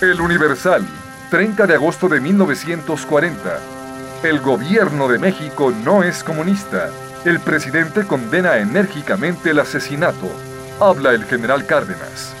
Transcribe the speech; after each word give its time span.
El 0.00 0.20
Universal, 0.20 0.84
30 1.30 1.68
de 1.68 1.74
agosto 1.74 2.08
de 2.08 2.20
1940. 2.20 3.60
El 4.24 4.40
gobierno 4.40 5.06
de 5.06 5.20
México 5.20 5.72
no 5.84 6.02
es 6.02 6.24
comunista. 6.24 6.90
El 7.24 7.38
presidente 7.38 8.04
condena 8.06 8.58
enérgicamente 8.58 9.50
el 9.50 9.60
asesinato. 9.60 10.28
Habla 10.80 11.12
el 11.12 11.24
general 11.26 11.64
Cárdenas. 11.64 12.34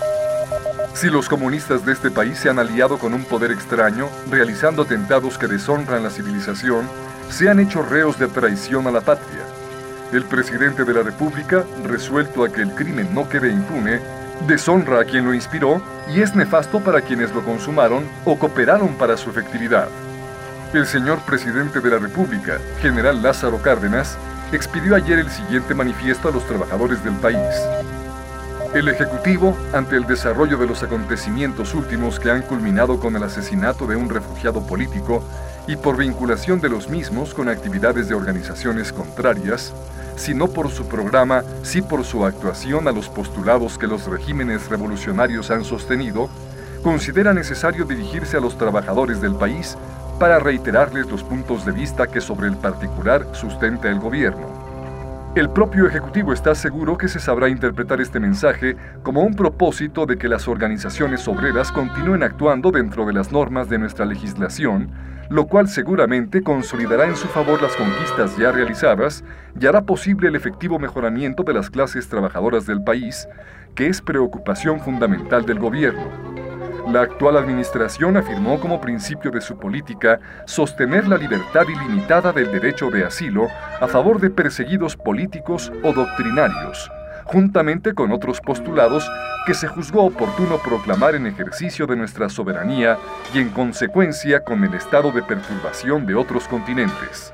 Si 0.94 1.08
los 1.08 1.28
comunistas 1.28 1.86
de 1.86 1.92
este 1.92 2.10
país 2.10 2.38
se 2.38 2.50
han 2.50 2.58
aliado 2.58 2.98
con 2.98 3.14
un 3.14 3.24
poder 3.24 3.52
extraño, 3.52 4.08
realizando 4.30 4.82
atentados 4.82 5.38
que 5.38 5.46
deshonran 5.46 6.02
la 6.02 6.10
civilización, 6.10 6.88
se 7.30 7.48
han 7.48 7.60
hecho 7.60 7.82
reos 7.82 8.18
de 8.18 8.26
traición 8.26 8.88
a 8.88 8.90
la 8.90 9.00
patria. 9.00 9.53
El 10.14 10.22
presidente 10.22 10.84
de 10.84 10.94
la 10.94 11.02
República, 11.02 11.64
resuelto 11.82 12.44
a 12.44 12.48
que 12.48 12.62
el 12.62 12.72
crimen 12.72 13.12
no 13.12 13.28
quede 13.28 13.50
impune, 13.50 13.98
deshonra 14.46 15.00
a 15.00 15.04
quien 15.04 15.24
lo 15.24 15.34
inspiró 15.34 15.82
y 16.08 16.20
es 16.20 16.36
nefasto 16.36 16.78
para 16.78 17.00
quienes 17.00 17.34
lo 17.34 17.44
consumaron 17.44 18.04
o 18.24 18.38
cooperaron 18.38 18.94
para 18.94 19.16
su 19.16 19.30
efectividad. 19.30 19.88
El 20.72 20.86
señor 20.86 21.18
presidente 21.22 21.80
de 21.80 21.90
la 21.90 21.98
República, 21.98 22.58
general 22.80 23.24
Lázaro 23.24 23.60
Cárdenas, 23.60 24.16
expidió 24.52 24.94
ayer 24.94 25.18
el 25.18 25.30
siguiente 25.30 25.74
manifiesto 25.74 26.28
a 26.28 26.30
los 26.30 26.46
trabajadores 26.46 27.02
del 27.02 27.14
país. 27.14 27.60
El 28.72 28.86
Ejecutivo, 28.86 29.56
ante 29.72 29.96
el 29.96 30.06
desarrollo 30.06 30.58
de 30.58 30.68
los 30.68 30.84
acontecimientos 30.84 31.74
últimos 31.74 32.20
que 32.20 32.30
han 32.30 32.42
culminado 32.42 33.00
con 33.00 33.16
el 33.16 33.24
asesinato 33.24 33.88
de 33.88 33.96
un 33.96 34.08
refugiado 34.08 34.64
político 34.64 35.24
y 35.66 35.74
por 35.74 35.96
vinculación 35.96 36.60
de 36.60 36.68
los 36.68 36.88
mismos 36.88 37.34
con 37.34 37.48
actividades 37.48 38.08
de 38.08 38.14
organizaciones 38.14 38.92
contrarias, 38.92 39.72
si 40.16 40.34
no 40.34 40.48
por 40.48 40.70
su 40.70 40.86
programa, 40.86 41.42
sí 41.62 41.82
por 41.82 42.04
su 42.04 42.24
actuación 42.24 42.88
a 42.88 42.92
los 42.92 43.08
postulados 43.08 43.78
que 43.78 43.86
los 43.86 44.06
regímenes 44.06 44.68
revolucionarios 44.68 45.50
han 45.50 45.64
sostenido, 45.64 46.28
considera 46.82 47.32
necesario 47.32 47.84
dirigirse 47.84 48.36
a 48.36 48.40
los 48.40 48.56
trabajadores 48.58 49.20
del 49.20 49.34
país 49.34 49.76
para 50.18 50.38
reiterarles 50.38 51.10
los 51.10 51.22
puntos 51.22 51.64
de 51.64 51.72
vista 51.72 52.06
que 52.06 52.20
sobre 52.20 52.48
el 52.48 52.56
particular 52.56 53.26
sustenta 53.32 53.88
el 53.88 53.98
gobierno. 53.98 54.64
El 55.34 55.50
propio 55.50 55.88
Ejecutivo 55.88 56.32
está 56.32 56.54
seguro 56.54 56.96
que 56.96 57.08
se 57.08 57.18
sabrá 57.18 57.48
interpretar 57.48 58.00
este 58.00 58.20
mensaje 58.20 58.76
como 59.02 59.22
un 59.22 59.34
propósito 59.34 60.06
de 60.06 60.16
que 60.16 60.28
las 60.28 60.46
organizaciones 60.46 61.26
obreras 61.26 61.72
continúen 61.72 62.22
actuando 62.22 62.70
dentro 62.70 63.04
de 63.04 63.14
las 63.14 63.32
normas 63.32 63.68
de 63.68 63.78
nuestra 63.78 64.04
legislación, 64.04 64.90
lo 65.28 65.46
cual 65.46 65.68
seguramente 65.68 66.42
consolidará 66.42 67.06
en 67.06 67.16
su 67.16 67.28
favor 67.28 67.62
las 67.62 67.76
conquistas 67.76 68.36
ya 68.36 68.52
realizadas 68.52 69.24
y 69.58 69.66
hará 69.66 69.82
posible 69.82 70.28
el 70.28 70.36
efectivo 70.36 70.78
mejoramiento 70.78 71.42
de 71.42 71.54
las 71.54 71.70
clases 71.70 72.08
trabajadoras 72.08 72.66
del 72.66 72.82
país, 72.82 73.28
que 73.74 73.88
es 73.88 74.00
preocupación 74.00 74.80
fundamental 74.80 75.44
del 75.46 75.58
gobierno. 75.58 76.34
La 76.88 77.00
actual 77.00 77.38
administración 77.38 78.18
afirmó 78.18 78.60
como 78.60 78.80
principio 78.80 79.30
de 79.30 79.40
su 79.40 79.56
política 79.56 80.20
sostener 80.44 81.08
la 81.08 81.16
libertad 81.16 81.64
ilimitada 81.66 82.30
del 82.32 82.52
derecho 82.52 82.90
de 82.90 83.04
asilo 83.04 83.48
a 83.80 83.88
favor 83.88 84.20
de 84.20 84.28
perseguidos 84.28 84.94
políticos 84.94 85.72
o 85.82 85.94
doctrinarios, 85.94 86.90
juntamente 87.24 87.94
con 87.94 88.12
otros 88.12 88.38
postulados 88.40 89.10
que 89.46 89.54
se 89.54 89.68
juzgó 89.68 90.04
oportuno 90.04 90.58
proclamar 90.58 91.14
en 91.14 91.26
ejercicio 91.26 91.86
de 91.86 91.96
nuestra 91.96 92.28
soberanía 92.28 92.98
y 93.32 93.38
en 93.38 93.50
consecuencia 93.50 94.42
con 94.42 94.64
el 94.64 94.74
estado 94.74 95.12
de 95.12 95.22
perturbación 95.22 96.06
de 96.06 96.14
otros 96.14 96.48
continentes. 96.48 97.32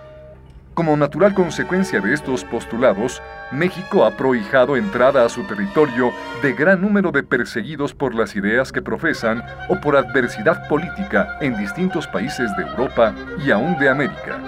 Como 0.75 0.97
natural 0.97 1.35
consecuencia 1.35 2.01
de 2.01 2.15
estos 2.15 2.45
postulados, 2.45 3.21
México 3.53 4.05
ha 4.05 4.17
prohijado 4.17 4.77
entrada 4.77 5.25
a 5.25 5.29
su 5.29 5.45
territorio 5.45 6.11
de 6.43 6.53
gran 6.53 6.81
número 6.81 7.13
de 7.13 7.23
perseguidos 7.23 7.93
por 7.93 8.15
las 8.15 8.35
ideas 8.35 8.73
que 8.73 8.81
profesan 8.81 9.43
o 9.69 9.81
por 9.81 9.97
adversidad 9.97 10.69
política 10.69 11.37
en 11.41 11.57
distintos 11.59 12.07
países 12.07 12.57
de 12.57 12.63
Europa 12.63 13.15
y 13.45 13.51
aún 13.51 13.79
de 13.79 13.89
América. 13.89 14.41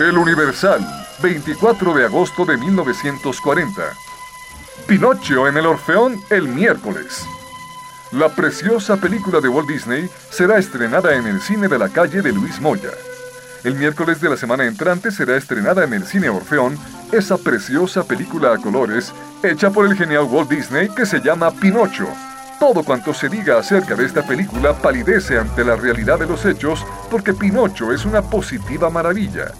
El 0.00 0.16
Universal, 0.16 0.80
24 1.22 1.94
de 1.94 2.06
agosto 2.06 2.44
de 2.44 2.56
1940. 2.56 3.82
Pinocho 4.86 5.48
en 5.48 5.56
el 5.58 5.66
Orfeón 5.66 6.18
el 6.30 6.48
miércoles. 6.48 7.26
La 8.12 8.34
preciosa 8.34 8.96
película 8.96 9.40
de 9.40 9.48
Walt 9.48 9.68
Disney 9.68 10.08
será 10.30 10.58
estrenada 10.58 11.14
en 11.14 11.26
el 11.26 11.40
cine 11.40 11.68
de 11.68 11.78
la 11.78 11.90
calle 11.90 12.22
de 12.22 12.32
Luis 12.32 12.60
Moya. 12.60 12.90
El 13.64 13.74
miércoles 13.74 14.20
de 14.20 14.30
la 14.30 14.36
semana 14.36 14.64
entrante 14.64 15.10
será 15.10 15.36
estrenada 15.36 15.84
en 15.84 15.92
el 15.92 16.06
cine 16.06 16.30
Orfeón 16.30 16.78
esa 17.12 17.36
preciosa 17.36 18.04
película 18.04 18.54
a 18.54 18.58
colores 18.58 19.12
hecha 19.42 19.70
por 19.70 19.86
el 19.86 19.96
genial 19.96 20.24
Walt 20.24 20.48
Disney 20.48 20.88
que 20.88 21.04
se 21.04 21.20
llama 21.20 21.50
Pinocho. 21.50 22.08
Todo 22.58 22.82
cuanto 22.82 23.12
se 23.12 23.28
diga 23.28 23.58
acerca 23.58 23.94
de 23.94 24.06
esta 24.06 24.26
película 24.26 24.72
palidece 24.74 25.38
ante 25.38 25.64
la 25.64 25.76
realidad 25.76 26.18
de 26.18 26.26
los 26.26 26.44
hechos 26.46 26.84
porque 27.10 27.34
Pinocho 27.34 27.92
es 27.92 28.06
una 28.06 28.22
positiva 28.22 28.88
maravilla. 28.88 29.52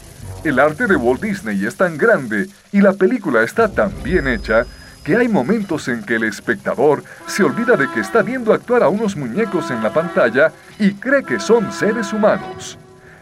El 0.42 0.58
arte 0.58 0.86
de 0.86 0.96
Walt 0.96 1.20
Disney 1.20 1.66
es 1.66 1.76
tan 1.76 1.98
grande 1.98 2.48
y 2.72 2.80
la 2.80 2.94
película 2.94 3.42
está 3.42 3.68
tan 3.68 3.92
bien 4.02 4.26
hecha 4.26 4.64
que 5.04 5.14
hay 5.14 5.28
momentos 5.28 5.86
en 5.88 6.02
que 6.02 6.14
el 6.14 6.24
espectador 6.24 7.04
se 7.26 7.42
olvida 7.42 7.76
de 7.76 7.90
que 7.90 8.00
está 8.00 8.22
viendo 8.22 8.54
actuar 8.54 8.82
a 8.82 8.88
unos 8.88 9.16
muñecos 9.16 9.70
en 9.70 9.82
la 9.82 9.92
pantalla 9.92 10.50
y 10.78 10.94
cree 10.94 11.24
que 11.24 11.38
son 11.38 11.70
seres 11.70 12.14
humanos. 12.14 12.78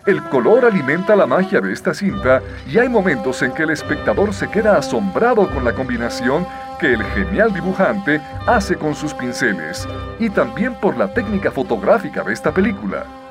El 0.07 0.23
color 0.25 0.65
alimenta 0.65 1.17
la 1.17 1.27
magia 1.27 1.61
de 1.61 1.73
esta 1.73 1.93
cinta 1.93 2.41
y 2.69 2.79
hay 2.79 2.89
momentos 2.89 3.43
en 3.43 3.53
que 3.53 3.65
el 3.65 3.71
espectador 3.71 4.33
se 4.33 4.49
queda 4.49 4.77
asombrado 4.77 5.51
con 5.51 5.65
la 5.65 5.75
combinación 5.75 6.47
que 6.79 6.93
el 6.93 7.03
genial 7.03 7.53
dibujante 7.53 8.21
hace 8.47 8.77
con 8.77 8.95
sus 8.95 9.13
pinceles 9.13 9.89
y 10.21 10.31
también 10.31 10.77
por 10.77 10.97
la 10.97 11.13
técnica 11.13 11.51
fotográfica 11.51 12.23
de 12.23 12.33
esta 12.33 12.55
película. 12.55 13.28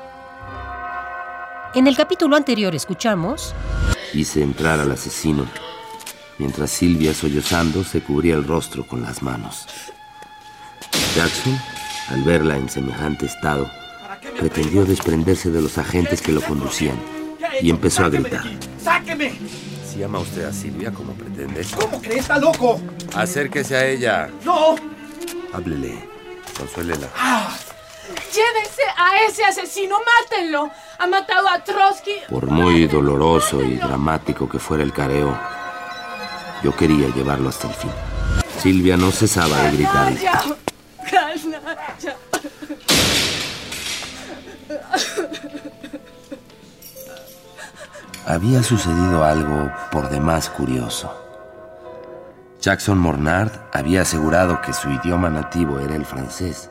En 1.78 1.86
el 1.86 1.96
capítulo 1.96 2.34
anterior 2.34 2.74
escuchamos... 2.74 3.54
Hice 4.12 4.42
entrar 4.42 4.80
al 4.80 4.90
asesino 4.90 5.46
mientras 6.36 6.72
Silvia, 6.72 7.14
sollozando, 7.14 7.84
se 7.84 8.00
cubría 8.00 8.34
el 8.34 8.42
rostro 8.42 8.84
con 8.84 9.00
las 9.00 9.22
manos. 9.22 9.64
Jackson, 11.14 11.56
al 12.08 12.24
verla 12.24 12.56
en 12.56 12.68
semejante 12.68 13.26
estado, 13.26 13.70
pretendió 14.40 14.84
desprenderse 14.86 15.52
de 15.52 15.62
los 15.62 15.78
agentes 15.78 16.20
que 16.20 16.32
lo 16.32 16.40
conducían 16.40 17.00
y 17.62 17.70
empezó 17.70 18.06
a 18.06 18.08
gritar. 18.08 18.42
¡Sáqueme! 18.82 19.38
Si 19.88 20.02
ama 20.02 20.18
usted 20.18 20.46
a 20.46 20.52
Silvia 20.52 20.90
como 20.90 21.12
pretende. 21.12 21.64
¿Cómo 21.80 22.02
que 22.02 22.18
está 22.18 22.40
loco? 22.40 22.80
Acérquese 23.14 23.76
a 23.76 23.86
ella. 23.86 24.28
¡No! 24.44 24.74
Háblele. 25.52 26.08
Consuélela. 26.58 27.08
Ah. 27.16 27.56
Llévense 28.34 28.82
a 28.96 29.26
ese 29.28 29.44
asesino, 29.44 29.96
mátenlo. 30.00 30.72
Ha 30.98 31.06
matado 31.06 31.48
a 31.48 31.62
Trotsky. 31.62 32.10
Por 32.28 32.46
muy 32.46 32.86
doloroso 32.88 33.62
y 33.62 33.76
dramático 33.76 34.48
que 34.48 34.58
fuera 34.58 34.82
el 34.82 34.92
careo, 34.92 35.38
yo 36.62 36.74
quería 36.74 37.08
llevarlo 37.14 37.48
hasta 37.48 37.68
el 37.68 37.74
fin. 37.74 37.90
Silvia 38.58 38.96
no 38.96 39.12
cesaba 39.12 39.56
de 39.62 39.76
gritar. 39.76 40.12
Había 48.26 48.62
sucedido 48.62 49.24
algo 49.24 49.70
por 49.92 50.10
demás 50.10 50.50
curioso. 50.50 51.10
Jackson 52.60 52.98
Mornard 52.98 53.52
había 53.72 54.02
asegurado 54.02 54.60
que 54.60 54.72
su 54.72 54.90
idioma 54.90 55.30
nativo 55.30 55.78
era 55.78 55.94
el 55.94 56.04
francés 56.04 56.70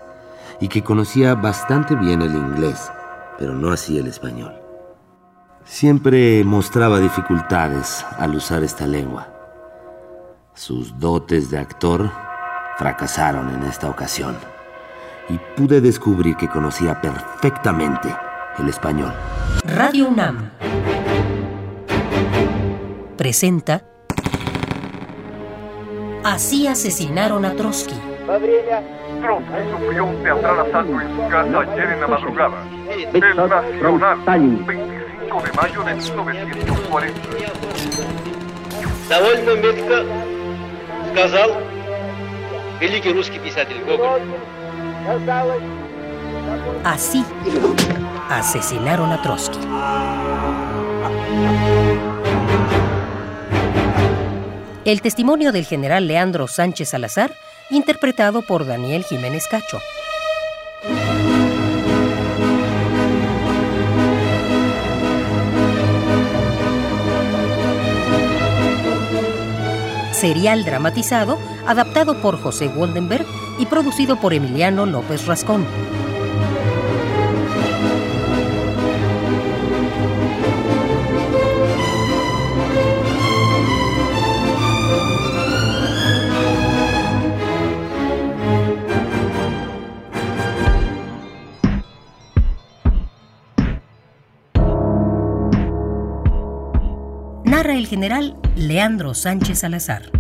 y 0.60 0.68
que 0.68 0.84
conocía 0.84 1.34
bastante 1.34 1.96
bien 1.96 2.22
el 2.22 2.36
inglés, 2.36 2.92
pero 3.38 3.54
no 3.54 3.72
así 3.72 3.98
el 3.98 4.08
español. 4.08 4.54
Siempre 5.64 6.44
mostraba 6.44 7.00
dificultades 7.00 8.06
al 8.18 8.36
usar 8.36 8.64
esta 8.64 8.88
lengua. 8.88 9.28
Sus 10.54 10.98
dotes 10.98 11.52
de 11.52 11.60
actor 11.60 12.10
fracasaron 12.78 13.54
en 13.54 13.64
esta 13.64 13.90
ocasión 13.90 14.36
y 15.30 15.38
pude 15.56 15.82
descubrir 15.82 16.36
que 16.38 16.48
conocía 16.48 17.02
perfectamente 17.02 18.16
el 18.58 18.70
español. 18.70 19.14
Radio 19.66 20.08
UNAM 20.08 20.52
presenta 23.18 23.84
Así 26.24 26.68
asesinaron 26.68 27.46
a 27.46 27.54
Trotsky. 27.54 27.96
Trotsky 28.26 29.72
sufrió 29.72 30.06
un 30.06 30.24
teatral 30.24 30.60
asalto 30.60 31.02
en 31.02 31.16
su 31.16 31.30
casa 31.30 31.60
ayer 31.60 31.90
en 31.94 32.02
la 32.02 32.08
madrugada. 32.08 32.77
El 33.13 33.37
Nacional, 33.37 34.65
25 34.67 35.43
de 35.43 35.53
mayo 35.53 35.83
de 35.83 35.95
1940. 35.95 37.21
Довольно 39.09 39.55
метко 39.57 40.05
сказал 41.13 41.51
великий 42.81 43.13
русский 43.13 43.39
писатель 43.39 43.83
Гоголь. 43.85 44.23
Así 46.85 47.25
asesinaron 48.31 49.13
a 49.13 49.21
Trotsky. 49.21 49.59
El 54.85 55.01
testimonio 55.01 55.53
del 55.53 55.65
general 55.67 56.07
Leandro 56.07 56.49
Sánchez 56.49 56.89
Salazar, 56.89 57.33
interpretado 57.71 58.43
por 58.43 58.67
Daniel 58.67 59.05
Jiménez 59.05 59.47
Cacho. 59.47 59.79
Serial 70.20 70.66
dramatizado, 70.66 71.38
adaptado 71.68 72.20
por 72.22 72.42
José 72.42 72.70
Woldenberg 72.70 73.28
y 73.60 73.68
producido 73.68 74.20
por 74.20 74.34
Emiliano 74.34 74.88
López 74.88 75.28
Rascón. 75.28 75.64
General 97.88 98.36
Leandro 98.58 99.14
Sánchez 99.14 99.60
Salazar. 99.60 100.12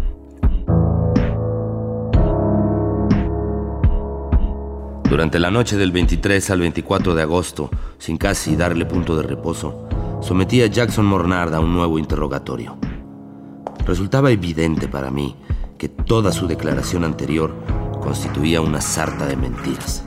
Durante 5.09 5.37
la 5.37 5.51
noche 5.51 5.75
del 5.75 5.91
23 5.91 6.49
al 6.49 6.61
24 6.61 7.13
de 7.13 7.21
agosto, 7.23 7.69
sin 7.97 8.17
casi 8.17 8.55
darle 8.55 8.85
punto 8.85 9.17
de 9.17 9.23
reposo, 9.23 9.89
sometí 10.21 10.61
a 10.61 10.67
Jackson 10.67 11.05
Mornard 11.05 11.53
a 11.53 11.59
un 11.59 11.73
nuevo 11.73 11.99
interrogatorio. 11.99 12.77
Resultaba 13.85 14.31
evidente 14.31 14.87
para 14.87 15.11
mí 15.11 15.35
que 15.77 15.89
toda 15.89 16.31
su 16.31 16.47
declaración 16.47 17.03
anterior 17.03 17.53
constituía 18.01 18.61
una 18.61 18.79
sarta 18.79 19.25
de 19.25 19.35
mentiras. 19.35 20.05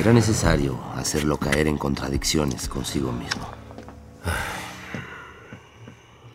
Era 0.00 0.12
necesario 0.12 0.78
hacerlo 0.94 1.36
caer 1.36 1.66
en 1.66 1.78
contradicciones 1.78 2.68
consigo 2.68 3.10
mismo. 3.10 3.63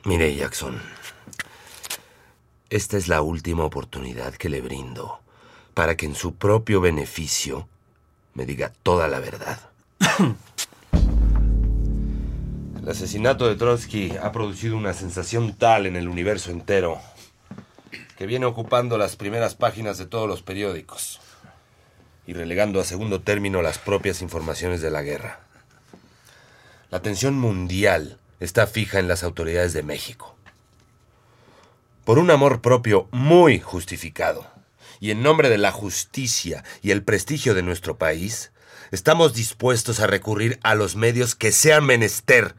Mire, 0.09 0.35
Jackson, 0.35 0.81
esta 2.71 2.97
es 2.97 3.07
la 3.07 3.21
última 3.21 3.63
oportunidad 3.63 4.33
que 4.33 4.49
le 4.49 4.59
brindo 4.59 5.19
para 5.75 5.95
que 5.95 6.07
en 6.07 6.15
su 6.15 6.33
propio 6.33 6.81
beneficio 6.81 7.69
me 8.33 8.47
diga 8.47 8.73
toda 8.81 9.07
la 9.07 9.19
verdad. 9.19 9.59
El 12.81 12.89
asesinato 12.89 13.47
de 13.47 13.55
Trotsky 13.55 14.13
ha 14.19 14.31
producido 14.31 14.75
una 14.77 14.95
sensación 14.95 15.53
tal 15.53 15.85
en 15.85 15.95
el 15.95 16.07
universo 16.07 16.49
entero 16.49 16.99
que 18.17 18.25
viene 18.25 18.47
ocupando 18.47 18.97
las 18.97 19.15
primeras 19.15 19.53
páginas 19.53 19.99
de 19.99 20.07
todos 20.07 20.27
los 20.27 20.41
periódicos 20.41 21.21
y 22.25 22.33
relegando 22.33 22.79
a 22.79 22.83
segundo 22.83 23.21
término 23.21 23.61
las 23.61 23.77
propias 23.77 24.23
informaciones 24.23 24.81
de 24.81 24.89
la 24.89 25.03
guerra. 25.03 25.41
La 26.89 26.97
atención 26.97 27.35
mundial 27.35 28.17
está 28.39 28.67
fija 28.67 28.99
en 28.99 29.07
las 29.07 29.23
autoridades 29.23 29.73
de 29.73 29.83
México. 29.83 30.35
Por 32.05 32.19
un 32.19 32.31
amor 32.31 32.61
propio 32.61 33.07
muy 33.11 33.59
justificado 33.59 34.47
y 34.99 35.11
en 35.11 35.21
nombre 35.21 35.49
de 35.49 35.57
la 35.57 35.71
justicia 35.71 36.63
y 36.81 36.91
el 36.91 37.03
prestigio 37.03 37.53
de 37.53 37.61
nuestro 37.61 37.97
país, 37.97 38.51
estamos 38.91 39.33
dispuestos 39.33 39.99
a 39.99 40.07
recurrir 40.07 40.59
a 40.63 40.75
los 40.75 40.95
medios 40.95 41.35
que 41.35 41.51
sean 41.51 41.85
menester 41.85 42.55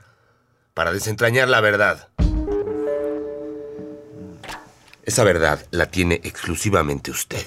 para 0.75 0.93
desentrañar 0.93 1.49
la 1.49 1.61
verdad. 1.61 2.09
Esa 5.05 5.25
verdad 5.25 5.67
la 5.71 5.87
tiene 5.87 6.21
exclusivamente 6.23 7.11
usted. 7.11 7.45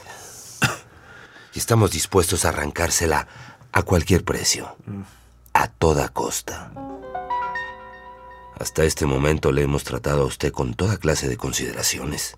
Y 1.53 1.59
estamos 1.59 1.91
dispuestos 1.91 2.45
a 2.45 2.49
arrancársela 2.49 3.27
a 3.71 3.83
cualquier 3.83 4.23
precio, 4.23 4.75
a 5.53 5.67
toda 5.67 6.09
costa. 6.09 6.92
Hasta 8.59 8.83
este 8.83 9.05
momento 9.05 9.51
le 9.51 9.63
hemos 9.63 9.83
tratado 9.83 10.23
a 10.23 10.25
usted 10.25 10.51
con 10.51 10.73
toda 10.73 10.97
clase 10.97 11.27
de 11.27 11.37
consideraciones, 11.37 12.37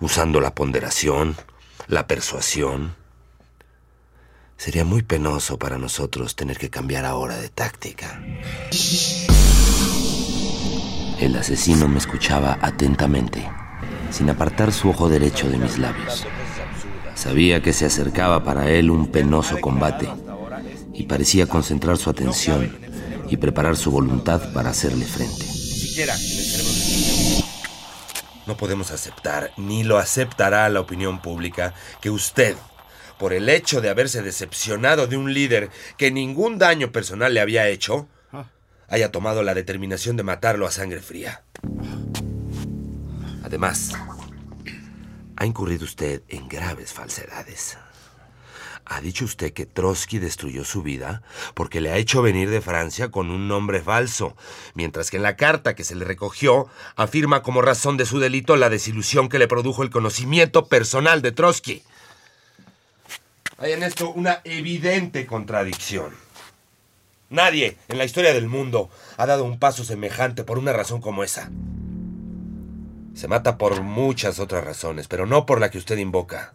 usando 0.00 0.40
la 0.40 0.54
ponderación, 0.54 1.36
la 1.86 2.06
persuasión. 2.06 2.96
Sería 4.56 4.84
muy 4.84 5.02
penoso 5.02 5.58
para 5.58 5.78
nosotros 5.78 6.34
tener 6.34 6.58
que 6.58 6.70
cambiar 6.70 7.04
ahora 7.04 7.36
de 7.36 7.48
táctica. 7.48 8.20
El 11.20 11.36
asesino 11.36 11.88
me 11.88 11.98
escuchaba 11.98 12.58
atentamente, 12.60 13.48
sin 14.10 14.28
apartar 14.30 14.72
su 14.72 14.90
ojo 14.90 15.08
derecho 15.08 15.48
de 15.48 15.58
mis 15.58 15.78
labios. 15.78 16.26
Sabía 17.14 17.62
que 17.62 17.72
se 17.72 17.86
acercaba 17.86 18.44
para 18.44 18.70
él 18.70 18.90
un 18.90 19.10
penoso 19.10 19.60
combate 19.60 20.08
y 20.92 21.04
parecía 21.04 21.46
concentrar 21.46 21.96
su 21.96 22.10
atención 22.10 22.87
y 23.28 23.36
preparar 23.36 23.76
su 23.76 23.90
voluntad 23.90 24.52
para 24.52 24.70
hacerle 24.70 25.04
frente. 25.04 25.44
siquiera 25.44 26.14
en 26.14 26.20
el 26.20 26.44
cerebro 26.44 27.48
no 28.48 28.56
podemos 28.56 28.92
aceptar, 28.92 29.52
ni 29.58 29.84
lo 29.84 29.98
aceptará 29.98 30.68
la 30.70 30.80
opinión 30.80 31.20
pública, 31.20 31.74
que 32.00 32.08
usted, 32.08 32.56
por 33.18 33.34
el 33.34 33.50
hecho 33.50 33.82
de 33.82 33.90
haberse 33.90 34.22
decepcionado 34.22 35.06
de 35.06 35.18
un 35.18 35.34
líder 35.34 35.68
que 35.98 36.10
ningún 36.10 36.56
daño 36.56 36.90
personal 36.90 37.34
le 37.34 37.40
había 37.40 37.68
hecho, 37.68 38.08
haya 38.88 39.12
tomado 39.12 39.42
la 39.42 39.52
determinación 39.52 40.16
de 40.16 40.22
matarlo 40.22 40.66
a 40.66 40.70
sangre 40.70 41.00
fría. 41.00 41.42
Además, 43.44 43.92
ha 45.36 45.44
incurrido 45.44 45.84
usted 45.84 46.22
en 46.28 46.48
graves 46.48 46.94
falsedades. 46.94 47.76
Ha 48.90 49.02
dicho 49.02 49.26
usted 49.26 49.52
que 49.52 49.66
Trotsky 49.66 50.18
destruyó 50.18 50.64
su 50.64 50.82
vida 50.82 51.22
porque 51.52 51.82
le 51.82 51.92
ha 51.92 51.98
hecho 51.98 52.22
venir 52.22 52.48
de 52.48 52.62
Francia 52.62 53.10
con 53.10 53.30
un 53.30 53.46
nombre 53.46 53.82
falso, 53.82 54.34
mientras 54.72 55.10
que 55.10 55.18
en 55.18 55.22
la 55.22 55.36
carta 55.36 55.74
que 55.74 55.84
se 55.84 55.94
le 55.94 56.06
recogió 56.06 56.68
afirma 56.96 57.42
como 57.42 57.60
razón 57.60 57.98
de 57.98 58.06
su 58.06 58.18
delito 58.18 58.56
la 58.56 58.70
desilusión 58.70 59.28
que 59.28 59.38
le 59.38 59.46
produjo 59.46 59.82
el 59.82 59.90
conocimiento 59.90 60.66
personal 60.66 61.20
de 61.20 61.32
Trotsky. 61.32 61.82
Hay 63.58 63.72
en 63.72 63.82
esto 63.82 64.10
una 64.10 64.40
evidente 64.44 65.26
contradicción. 65.26 66.14
Nadie 67.28 67.76
en 67.88 67.98
la 67.98 68.06
historia 68.06 68.32
del 68.32 68.48
mundo 68.48 68.88
ha 69.18 69.26
dado 69.26 69.44
un 69.44 69.58
paso 69.58 69.84
semejante 69.84 70.44
por 70.44 70.56
una 70.56 70.72
razón 70.72 71.02
como 71.02 71.24
esa. 71.24 71.50
Se 73.12 73.28
mata 73.28 73.58
por 73.58 73.82
muchas 73.82 74.38
otras 74.38 74.64
razones, 74.64 75.08
pero 75.08 75.26
no 75.26 75.44
por 75.44 75.60
la 75.60 75.70
que 75.70 75.76
usted 75.76 75.98
invoca. 75.98 76.54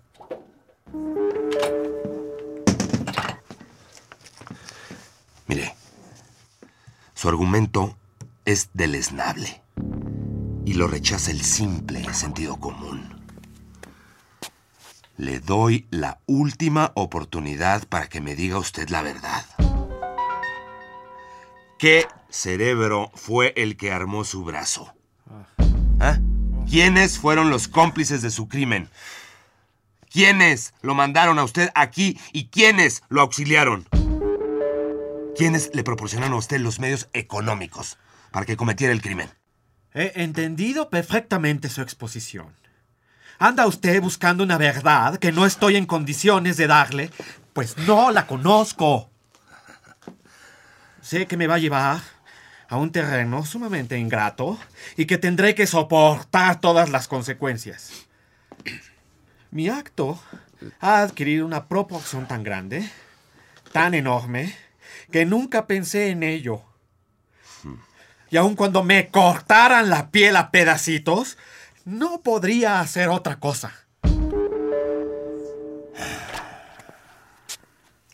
Mire, 5.54 5.76
su 7.14 7.30
argumento 7.30 7.96
es 8.44 8.72
deleznable 8.74 9.62
y 10.66 10.74
lo 10.74 10.88
rechaza 10.88 11.30
el 11.30 11.44
simple 11.44 12.12
sentido 12.12 12.60
común. 12.60 13.24
Le 15.16 15.40
doy 15.40 15.86
la 15.92 16.20
última 16.26 16.92
oportunidad 16.96 17.88
para 17.88 18.10
que 18.10 18.20
me 18.20 18.36
diga 18.36 18.58
usted 18.58 18.90
la 18.90 19.04
verdad. 19.04 19.46
¿Qué 21.78 22.08
cerebro 22.32 23.12
fue 23.14 23.54
el 23.56 23.78
que 23.78 23.92
armó 23.92 24.24
su 24.24 24.44
brazo? 24.44 24.92
¿Ah? 26.00 26.18
¿Quiénes 26.68 27.20
fueron 27.20 27.52
los 27.52 27.68
cómplices 27.68 28.24
de 28.24 28.32
su 28.32 28.48
crimen? 28.48 28.90
¿Quiénes 30.10 30.74
lo 30.82 30.96
mandaron 30.96 31.38
a 31.38 31.44
usted 31.44 31.70
aquí 31.76 32.20
y 32.32 32.48
quiénes 32.48 33.04
lo 33.10 33.22
auxiliaron? 33.22 33.88
¿Quiénes 35.36 35.72
le 35.74 35.84
proporcionaron 35.84 36.34
a 36.36 36.38
usted 36.38 36.60
los 36.60 36.80
medios 36.80 37.10
económicos 37.12 37.98
para 38.32 38.46
que 38.46 38.56
cometiera 38.56 38.94
el 38.94 39.02
crimen? 39.02 39.30
He 39.94 40.22
entendido 40.22 40.92
perfectamente 40.92 41.70
su 41.70 41.82
exposición. 41.82 42.56
¿Anda 43.40 43.66
usted 43.66 44.00
buscando 44.00 44.44
una 44.44 44.60
verdad 44.60 45.18
que 45.18 45.32
no 45.32 45.48
estoy 45.48 45.76
en 45.76 45.88
condiciones 45.88 46.56
de 46.58 46.68
darle? 46.68 47.10
Pues 47.54 47.78
no 47.80 48.12
la 48.12 48.28
conozco. 48.28 49.10
Sé 51.02 51.26
que 51.26 51.36
me 51.36 51.48
va 51.48 51.56
a 51.56 51.60
llevar 51.60 52.02
a 52.70 52.78
un 52.78 52.92
terreno 52.92 53.44
sumamente 53.44 53.98
ingrato 53.98 54.60
y 54.98 55.06
que 55.06 55.18
tendré 55.18 55.56
que 55.56 55.66
soportar 55.66 56.62
todas 56.62 56.92
las 56.92 57.08
consecuencias. 57.08 58.06
Mi 59.50 59.68
acto 59.68 60.22
ha 60.80 61.02
adquirido 61.02 61.46
una 61.46 61.68
proporción 61.68 62.28
tan 62.28 62.44
grande, 62.44 62.88
tan 63.72 63.96
enorme, 63.96 64.56
que 65.14 65.26
nunca 65.28 65.68
pensé 65.68 66.10
en 66.10 66.24
ello. 66.24 66.64
Y 68.32 68.38
aun 68.38 68.56
cuando 68.56 68.84
me 68.84 69.10
cortaran 69.10 69.92
la 69.92 70.10
piel 70.10 70.36
a 70.36 70.50
pedacitos, 70.50 71.38
no 71.86 72.22
podría 72.22 72.80
hacer 72.80 73.10
otra 73.10 73.40
cosa. 73.40 73.72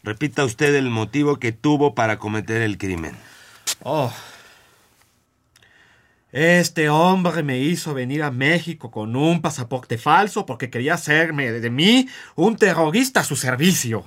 Repita 0.03 0.43
usted 0.43 0.75
el 0.75 0.89
motivo 0.89 1.37
que 1.37 1.53
tuvo 1.53 1.95
para 1.95 2.19
cometer 2.19 2.61
el 2.61 2.77
crimen. 2.77 3.15
Oh. 3.81 4.11
Este 6.33 6.89
hombre 6.89 7.43
me 7.43 7.59
hizo 7.59 7.93
venir 7.93 8.23
a 8.23 8.31
México 8.31 8.91
con 8.91 9.15
un 9.15 9.41
pasaporte 9.41 9.97
falso 9.97 10.45
porque 10.45 10.69
quería 10.69 10.95
hacerme 10.95 11.49
de 11.49 11.69
mí 11.69 12.09
un 12.35 12.57
terrorista 12.57 13.21
a 13.21 13.23
su 13.23 13.37
servicio. 13.37 14.03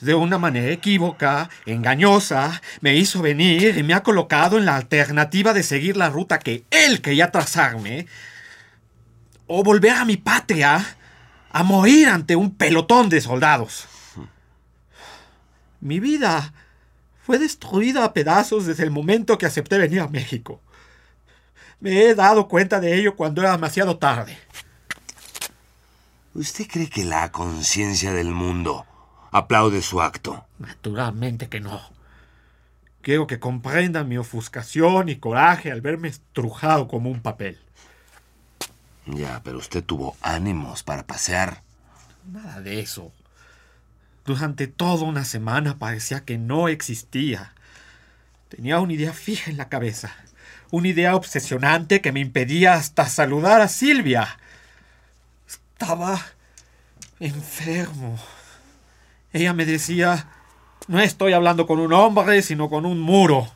De 0.00 0.14
una 0.14 0.38
manera 0.38 0.70
equívoca, 0.70 1.50
engañosa, 1.66 2.62
me 2.80 2.94
hizo 2.94 3.20
venir 3.20 3.76
y 3.76 3.82
me 3.82 3.94
ha 3.94 4.02
colocado 4.02 4.56
en 4.56 4.64
la 4.64 4.76
alternativa 4.76 5.52
de 5.52 5.64
seguir 5.64 5.96
la 5.96 6.08
ruta 6.08 6.38
que 6.38 6.64
él 6.70 7.02
quería 7.02 7.32
trazarme 7.32 8.06
o 9.48 9.64
volver 9.64 9.92
a 9.92 10.04
mi 10.04 10.16
patria 10.16 10.96
a 11.50 11.62
morir 11.64 12.08
ante 12.08 12.36
un 12.36 12.54
pelotón 12.54 13.08
de 13.08 13.20
soldados. 13.20 13.88
Mi 15.80 15.98
vida 15.98 16.52
fue 17.24 17.38
destruida 17.38 18.04
a 18.04 18.12
pedazos 18.12 18.66
desde 18.66 18.84
el 18.84 18.90
momento 18.90 19.36
que 19.36 19.46
acepté 19.46 19.78
venir 19.78 20.00
a 20.00 20.08
México. 20.08 20.60
Me 21.80 22.02
he 22.02 22.14
dado 22.14 22.48
cuenta 22.48 22.80
de 22.80 22.94
ello 22.94 23.16
cuando 23.16 23.40
era 23.40 23.52
demasiado 23.52 23.98
tarde. 23.98 24.38
¿Usted 26.34 26.66
cree 26.68 26.88
que 26.88 27.04
la 27.04 27.32
conciencia 27.32 28.12
del 28.12 28.28
mundo 28.28 28.86
aplaude 29.30 29.82
su 29.82 30.00
acto? 30.00 30.46
Naturalmente 30.58 31.48
que 31.48 31.60
no. 31.60 31.80
Quiero 33.02 33.26
que 33.26 33.38
comprendan 33.38 34.08
mi 34.08 34.18
ofuscación 34.18 35.08
y 35.08 35.16
coraje 35.16 35.72
al 35.72 35.80
verme 35.80 36.08
estrujado 36.08 36.88
como 36.88 37.10
un 37.10 37.20
papel. 37.20 37.58
Ya, 39.06 39.40
pero 39.42 39.58
usted 39.58 39.82
tuvo 39.82 40.16
ánimos 40.20 40.82
para 40.82 41.06
pasear. 41.06 41.62
Nada 42.30 42.60
de 42.60 42.80
eso. 42.80 43.12
Durante 44.26 44.66
toda 44.66 45.06
una 45.06 45.24
semana 45.24 45.78
parecía 45.78 46.24
que 46.24 46.36
no 46.36 46.68
existía. 46.68 47.54
Tenía 48.50 48.80
una 48.80 48.92
idea 48.92 49.14
fija 49.14 49.50
en 49.50 49.56
la 49.56 49.70
cabeza. 49.70 50.12
Una 50.70 50.88
idea 50.88 51.16
obsesionante 51.16 52.02
que 52.02 52.12
me 52.12 52.20
impedía 52.20 52.74
hasta 52.74 53.08
saludar 53.08 53.62
a 53.62 53.68
Silvia. 53.68 54.38
Estaba 55.46 56.20
enfermo. 57.20 58.18
Ella 59.38 59.52
me 59.52 59.64
decía, 59.64 60.26
no 60.88 60.98
estoy 60.98 61.32
hablando 61.32 61.64
con 61.64 61.78
un 61.78 61.92
hombre, 61.92 62.42
sino 62.42 62.68
con 62.68 62.84
un 62.84 62.98
muro. 62.98 63.46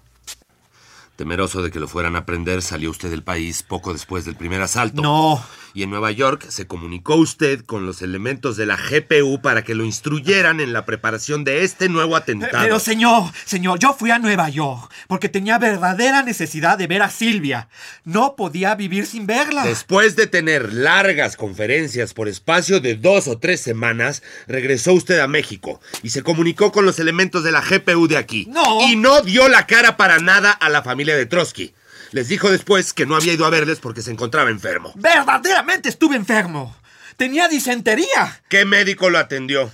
Temeroso 1.17 1.61
de 1.61 1.73
que 1.73 1.81
lo 1.81 1.89
fueran 1.89 2.15
a 2.15 2.25
prender, 2.25 2.63
salió 2.63 2.89
usted 2.89 3.11
del 3.11 3.25
país 3.25 3.65
poco 3.65 3.93
después 3.93 4.25
del 4.25 4.37
primer 4.37 4.63
asalto. 4.63 5.03
No, 5.03 5.43
Y 5.75 5.83
en 5.83 5.91
Nueva 5.91 6.11
York 6.11 6.47
se 6.49 6.67
comunicó 6.67 7.17
usted 7.17 7.65
con 7.65 7.87
los 7.87 8.03
elementos 8.03 8.57
de 8.57 8.67
la 8.67 8.77
GPU 8.77 9.41
para 9.41 9.65
que 9.65 9.75
lo 9.75 9.85
instruyeran 9.85 10.61
en 10.61 10.73
la 10.73 10.85
preparación 10.85 11.45
de 11.45 11.65
este 11.65 11.89
nuevo 11.89 12.17
atentado. 12.17 12.63
Pero 12.63 12.79
señor, 12.79 13.31
señor, 13.45 13.79
yo 13.79 13.95
fui 13.95 14.11
a 14.11 14.19
Nueva 14.19 14.49
York 14.49 14.93
porque 15.09 15.29
tenía 15.29 15.59
verdadera 15.59 16.23
necesidad 16.23 16.79
de 16.79 16.87
ver 16.87 17.03
a 17.03 17.11
Silvia. 17.11 17.69
No 18.05 18.37
podía 18.37 18.75
vivir 18.75 19.07
sin 19.07 19.27
verla. 19.27 19.65
Después 19.65 20.17
de 20.17 20.27
tener 20.27 20.73
largas 20.73 21.37
conferencias 21.37 22.15
por 22.15 22.29
espacio 22.29 22.81
de 22.81 22.95
dos 22.95 23.29
o 23.29 23.39
tres 23.39 23.61
semanas, 23.61 24.23
regresó 24.47 24.93
usted 24.93 25.19
a 25.19 25.27
México 25.27 25.81
y 26.03 26.11
se 26.11 26.23
comunicó 26.23 26.73
con 26.73 26.85
los 26.85 26.99
elementos 26.99 27.45
de 27.45 27.53
la 27.53 27.63
GPU 27.63 28.09
de 28.09 28.17
aquí. 28.17 28.47
No. 28.51 28.87
Y 28.89 28.97
no 28.97 29.23
dio 29.23 29.49
la 29.49 29.67
cara 29.67 29.97
para 29.97 30.19
nada 30.19 30.51
a 30.53 30.69
la 30.69 30.83
familia 30.83 31.17
de 31.17 31.27
Trotsky. 31.27 31.75
Les 32.13 32.29
dijo 32.29 32.51
después 32.51 32.93
que 32.93 33.07
no 33.07 33.17
había 33.17 33.33
ido 33.33 33.47
a 33.47 33.51
verles 33.51 33.81
porque 33.81 34.03
se 34.03 34.11
encontraba 34.11 34.51
enfermo. 34.51 34.93
Verdaderamente 34.97 35.89
estuve 35.89 36.17
enfermo. 36.17 36.77
Tenía 37.17 37.49
disentería. 37.49 38.43
¿Qué 38.49 38.65
médico 38.65 39.09
lo 39.09 39.19
atendió? 39.19 39.71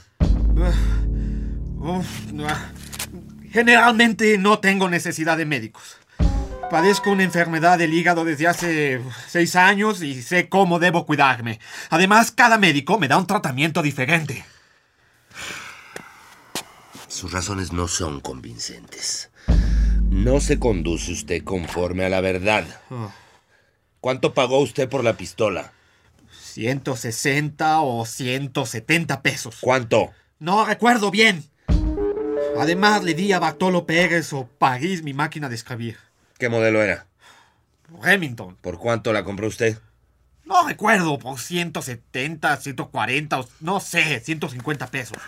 Generalmente 3.51 4.39
no 4.39 4.61
tengo 4.61 4.89
necesidad 4.89 5.37
de 5.37 5.47
médicos. 5.47 5.97
Padezco 6.71 7.11
una 7.11 7.25
enfermedad 7.25 7.79
del 7.79 7.95
hígado 7.95 8.25
desde 8.25 8.47
hace 8.47 9.01
seis 9.27 9.57
años 9.57 10.03
y 10.03 10.23
sé 10.23 10.49
cómo 10.49 10.79
debo 10.79 11.07
cuidarme. 11.07 11.59
Además, 11.91 12.31
cada 12.31 12.59
médico 12.59 12.99
me 12.99 13.09
da 13.09 13.17
un 13.17 13.27
tratamiento 13.27 13.83
diferente. 13.83 14.45
Sus 17.09 17.33
razones 17.33 17.73
no 17.73 17.89
son 17.89 18.21
convincentes. 18.21 19.31
No 20.11 20.41
se 20.41 20.59
conduce 20.59 21.13
usted 21.13 21.45
conforme 21.45 22.05
a 22.05 22.09
la 22.09 22.21
verdad. 22.21 22.65
¿Cuánto 24.01 24.33
pagó 24.33 24.61
usted 24.61 24.89
por 24.89 25.05
la 25.05 25.17
pistola? 25.17 25.73
160 26.31 27.81
o 27.81 28.07
170 28.07 29.23
pesos. 29.23 29.59
¿Cuánto? 29.61 30.11
No 30.39 30.65
recuerdo 30.65 31.11
bien. 31.11 31.45
Además, 32.59 33.05
le 33.05 33.15
di 33.15 33.33
a 33.33 33.39
Bartolo 33.39 33.87
Pérez 33.87 34.33
o 34.33 34.47
París 34.47 35.03
mi 35.03 35.13
máquina 35.13 35.49
de 35.49 35.55
escribir. 35.55 35.99
¿Qué 36.39 36.49
modelo 36.49 36.83
era? 36.83 37.07
Remington. 38.03 38.57
¿Por 38.57 38.79
cuánto 38.79 39.13
la 39.13 39.25
compró 39.25 39.47
usted? 39.47 39.79
No 40.45 40.67
recuerdo, 40.67 41.19
por 41.19 41.39
170, 41.39 42.57
140, 42.57 43.41
o 43.41 43.49
no 43.61 43.81
sé, 43.81 44.21
150 44.21 44.87
pesos. 44.87 45.19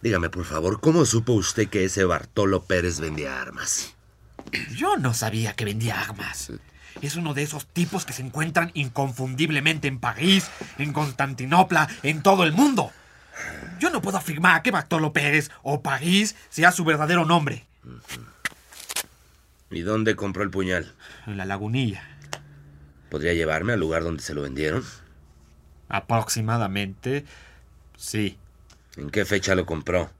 Dígame, 0.00 0.30
por 0.30 0.44
favor, 0.44 0.80
¿cómo 0.80 1.04
supo 1.04 1.32
usted 1.32 1.68
que 1.68 1.84
ese 1.84 2.04
Bartolo 2.04 2.62
Pérez 2.62 3.00
vendía 3.00 3.40
armas? 3.40 3.94
Yo 4.76 4.96
no 4.96 5.12
sabía 5.12 5.54
que 5.54 5.64
vendía 5.64 6.00
armas. 6.00 6.52
Es 7.02 7.16
uno 7.16 7.34
de 7.34 7.42
esos 7.42 7.66
tipos 7.66 8.04
que 8.04 8.12
se 8.12 8.22
encuentran 8.22 8.70
inconfundiblemente 8.74 9.88
en 9.88 9.98
París, 9.98 10.50
en 10.78 10.92
Constantinopla, 10.92 11.88
en 12.02 12.22
todo 12.22 12.44
el 12.44 12.52
mundo. 12.52 12.92
Yo 13.80 13.90
no 13.90 14.00
puedo 14.00 14.18
afirmar 14.18 14.62
que 14.62 14.70
Bartolo 14.70 15.12
Pérez 15.12 15.50
o 15.62 15.82
París 15.82 16.36
sea 16.48 16.72
su 16.72 16.84
verdadero 16.84 17.24
nombre. 17.24 17.66
¿Y 19.70 19.82
dónde 19.82 20.16
compró 20.16 20.42
el 20.42 20.50
puñal? 20.50 20.94
En 21.26 21.36
la 21.36 21.44
lagunilla. 21.44 22.02
¿Podría 23.10 23.34
llevarme 23.34 23.72
al 23.72 23.80
lugar 23.80 24.02
donde 24.02 24.22
se 24.22 24.34
lo 24.34 24.42
vendieron? 24.42 24.84
Aproximadamente, 25.88 27.24
sí, 27.96 28.38
¿En 28.98 29.10
qué 29.10 29.24
fecha 29.24 29.54
lo 29.54 29.64
compró? 29.64 30.10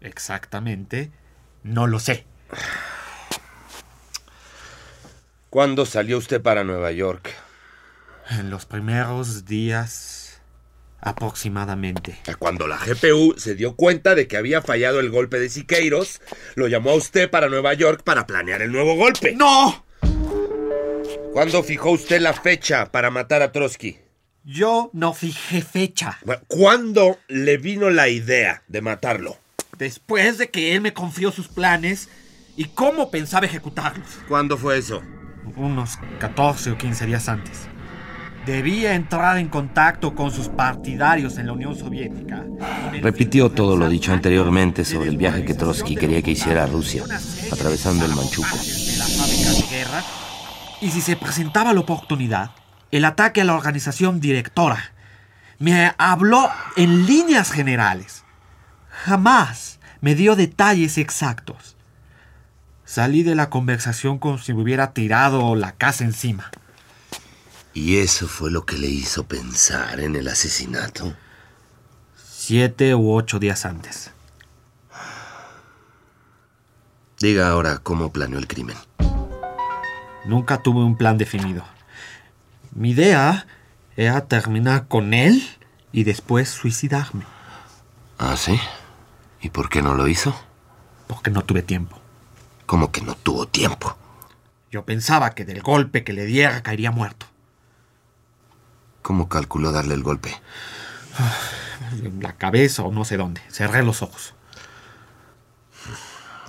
exactamente, 0.00 1.12
no 1.62 1.86
lo 1.86 2.00
sé. 2.00 2.26
¿Cuándo 5.48 5.86
salió 5.86 6.18
usted 6.18 6.42
para 6.42 6.64
Nueva 6.64 6.90
York? 6.90 7.30
En 8.30 8.50
los 8.50 8.66
primeros 8.66 9.44
días, 9.44 10.40
aproximadamente. 11.00 12.18
Cuando 12.40 12.66
la 12.66 12.78
GPU 12.78 13.34
se 13.36 13.54
dio 13.54 13.76
cuenta 13.76 14.16
de 14.16 14.26
que 14.26 14.36
había 14.36 14.62
fallado 14.62 14.98
el 14.98 15.10
golpe 15.10 15.38
de 15.38 15.48
Siqueiros, 15.48 16.20
lo 16.56 16.66
llamó 16.66 16.90
a 16.90 16.94
usted 16.94 17.30
para 17.30 17.48
Nueva 17.48 17.74
York 17.74 18.02
para 18.02 18.26
planear 18.26 18.62
el 18.62 18.72
nuevo 18.72 18.96
golpe. 18.96 19.36
¡No! 19.36 19.86
¿Cuándo 21.32 21.62
fijó 21.62 21.92
usted 21.92 22.20
la 22.20 22.32
fecha 22.32 22.90
para 22.90 23.10
matar 23.10 23.42
a 23.42 23.52
Trotsky? 23.52 23.98
Yo 24.44 24.90
no 24.92 25.12
fijé 25.12 25.62
fecha. 25.62 26.18
¿Cuándo 26.48 27.18
le 27.28 27.58
vino 27.58 27.90
la 27.90 28.08
idea 28.08 28.64
de 28.66 28.80
matarlo? 28.80 29.36
Después 29.78 30.36
de 30.38 30.50
que 30.50 30.74
él 30.74 30.80
me 30.80 30.92
confió 30.92 31.30
sus 31.30 31.46
planes 31.46 32.08
y 32.56 32.64
cómo 32.64 33.10
pensaba 33.12 33.46
ejecutarlos. 33.46 34.08
¿Cuándo 34.28 34.58
fue 34.58 34.78
eso? 34.78 35.00
Unos 35.56 35.96
14 36.18 36.72
o 36.72 36.78
15 36.78 37.06
días 37.06 37.28
antes. 37.28 37.68
Debía 38.44 38.96
entrar 38.96 39.38
en 39.38 39.48
contacto 39.48 40.16
con 40.16 40.32
sus 40.32 40.48
partidarios 40.48 41.38
en 41.38 41.46
la 41.46 41.52
Unión 41.52 41.76
Soviética. 41.76 42.44
Repitió 43.00 43.48
todo 43.50 43.76
lo 43.76 43.88
dicho 43.88 44.12
anteriormente 44.12 44.84
sobre 44.84 45.08
el 45.08 45.16
viaje 45.16 45.44
que 45.44 45.54
Trotsky 45.54 45.94
quería 45.94 46.20
que 46.20 46.32
hiciera 46.32 46.64
a 46.64 46.66
Rusia, 46.66 47.04
atravesando 47.52 48.04
el 48.04 48.16
Manchuco. 48.16 48.56
Y 50.80 50.90
si 50.90 51.00
se 51.00 51.14
presentaba 51.14 51.72
la 51.72 51.80
oportunidad, 51.80 52.50
el 52.92 53.06
ataque 53.06 53.40
a 53.40 53.44
la 53.44 53.54
organización 53.54 54.20
directora. 54.20 54.92
Me 55.58 55.94
habló 55.98 56.48
en 56.76 57.06
líneas 57.06 57.50
generales. 57.50 58.22
Jamás 58.90 59.80
me 60.00 60.14
dio 60.14 60.36
detalles 60.36 60.98
exactos. 60.98 61.76
Salí 62.84 63.22
de 63.22 63.34
la 63.34 63.48
conversación 63.48 64.18
como 64.18 64.36
si 64.38 64.52
me 64.52 64.62
hubiera 64.62 64.92
tirado 64.92 65.56
la 65.56 65.72
casa 65.72 66.04
encima. 66.04 66.50
¿Y 67.72 67.96
eso 67.96 68.28
fue 68.28 68.50
lo 68.50 68.66
que 68.66 68.76
le 68.76 68.88
hizo 68.88 69.24
pensar 69.24 69.98
en 70.00 70.14
el 70.14 70.28
asesinato? 70.28 71.14
Siete 72.30 72.94
u 72.94 73.14
ocho 73.14 73.38
días 73.38 73.64
antes. 73.64 74.10
Diga 77.18 77.48
ahora 77.48 77.78
cómo 77.78 78.12
planeó 78.12 78.38
el 78.38 78.46
crimen. 78.46 78.76
Nunca 80.26 80.58
tuve 80.62 80.84
un 80.84 80.98
plan 80.98 81.16
definido. 81.16 81.64
Mi 82.74 82.90
idea 82.90 83.46
era 83.96 84.26
terminar 84.26 84.88
con 84.88 85.14
él 85.14 85.42
y 85.92 86.04
después 86.04 86.48
suicidarme, 86.48 87.24
¿Ah, 88.18 88.36
sí? 88.36 88.58
¿Y 89.40 89.50
por 89.50 89.68
qué 89.68 89.82
no 89.82 89.94
lo 89.94 90.06
hizo? 90.08 90.34
porque 91.08 91.30
no 91.30 91.42
tuve 91.44 91.62
tiempo. 91.62 91.98
Como 92.64 92.90
que 92.90 93.02
no 93.02 93.14
tuvo 93.14 93.46
tiempo. 93.46 93.94
Yo 94.70 94.86
pensaba 94.86 95.34
que 95.34 95.44
del 95.44 95.60
golpe 95.60 96.04
que 96.04 96.14
le 96.14 96.24
diera 96.24 96.62
caería 96.62 96.90
muerto. 96.90 97.26
¿Cómo 99.02 99.28
calculó 99.28 99.72
darle 99.72 99.92
el 99.94 100.02
golpe? 100.02 100.34
En 102.02 102.22
la 102.22 102.32
cabeza 102.36 102.82
o 102.82 102.90
no 102.92 103.04
sé 103.04 103.18
dónde. 103.18 103.42
Cerré 103.50 103.82
los 103.82 104.00
ojos. 104.00 104.32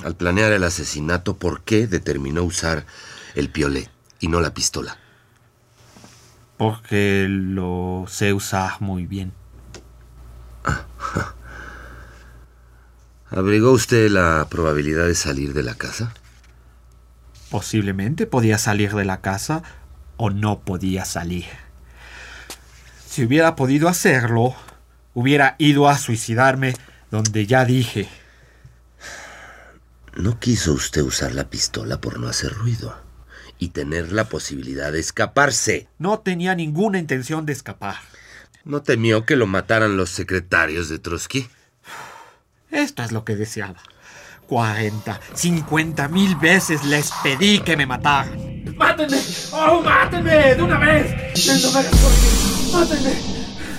Al 0.06 0.16
planear 0.16 0.54
el 0.54 0.64
asesinato, 0.64 1.36
¿por 1.36 1.62
qué 1.64 1.86
determinó 1.88 2.44
usar 2.44 2.86
el 3.36 3.50
piolet 3.50 3.90
y 4.22 4.30
no 4.30 4.40
la 4.40 4.54
pistola? 4.54 4.98
Porque 6.58 7.28
lo 7.30 8.06
sé 8.08 8.34
usar 8.34 8.82
muy 8.82 9.06
bien. 9.06 9.34
¿Abrigó 13.30 13.72
usted 13.72 14.10
la 14.10 14.48
probabilidad 14.50 15.08
de 15.08 15.16
salir 15.16 15.54
de 15.54 15.64
la 15.64 15.76
casa? 15.76 16.14
Posiblemente 17.50 18.28
podía 18.28 18.58
salir 18.58 18.94
de 18.94 19.06
la 19.06 19.22
casa 19.22 19.64
o 20.18 20.30
no 20.30 20.60
podía 20.62 21.06
salir. 21.06 21.46
Si 23.08 23.26
hubiera 23.26 23.56
podido 23.56 23.90
hacerlo, 23.90 24.56
hubiera 25.14 25.56
ido 25.58 25.90
a 25.90 25.98
suicidarme 25.98 26.76
donde 27.12 27.46
ya 27.46 27.66
dije. 27.66 28.08
¿No 30.16 30.40
quiso 30.40 30.74
usted 30.74 31.02
usar 31.02 31.34
la 31.34 31.50
pistola 31.50 32.00
por 32.00 32.20
no 32.20 32.28
hacer 32.28 32.54
ruido 32.54 33.03
y 33.64 33.70
tener 33.70 34.12
la 34.12 34.26
posibilidad 34.26 34.92
de 34.92 35.00
escaparse? 35.00 35.88
No 35.98 36.20
tenía 36.20 36.54
ninguna 36.54 37.00
intención 37.00 37.46
de 37.46 37.54
escapar. 37.54 37.96
¿No 38.66 38.82
temió 38.82 39.26
que 39.26 39.38
lo 39.38 39.48
mataran 39.48 39.96
los 39.96 40.10
secretarios 40.10 40.90
de 40.90 41.00
Trotsky? 41.00 41.48
Esto 42.72 43.04
es 43.04 43.14
lo 43.14 43.24
que 43.24 43.38
deseaba. 43.38 43.82
40, 44.48 45.18
50 45.34 46.10
mil 46.10 46.36
veces 46.36 46.84
les 46.84 47.10
pedí 47.24 47.60
que 47.60 47.78
me 47.78 47.86
mataran. 47.86 48.76
¡Mátenme! 48.76 49.18
¡Oh, 49.54 49.82
mátenme! 49.82 50.56
¡De 50.56 50.62
una 50.62 50.80
vez! 50.80 51.64
¡No 51.64 51.72
me 51.72 51.80
hagas 51.80 52.74
¡Mátenme! 52.74 53.12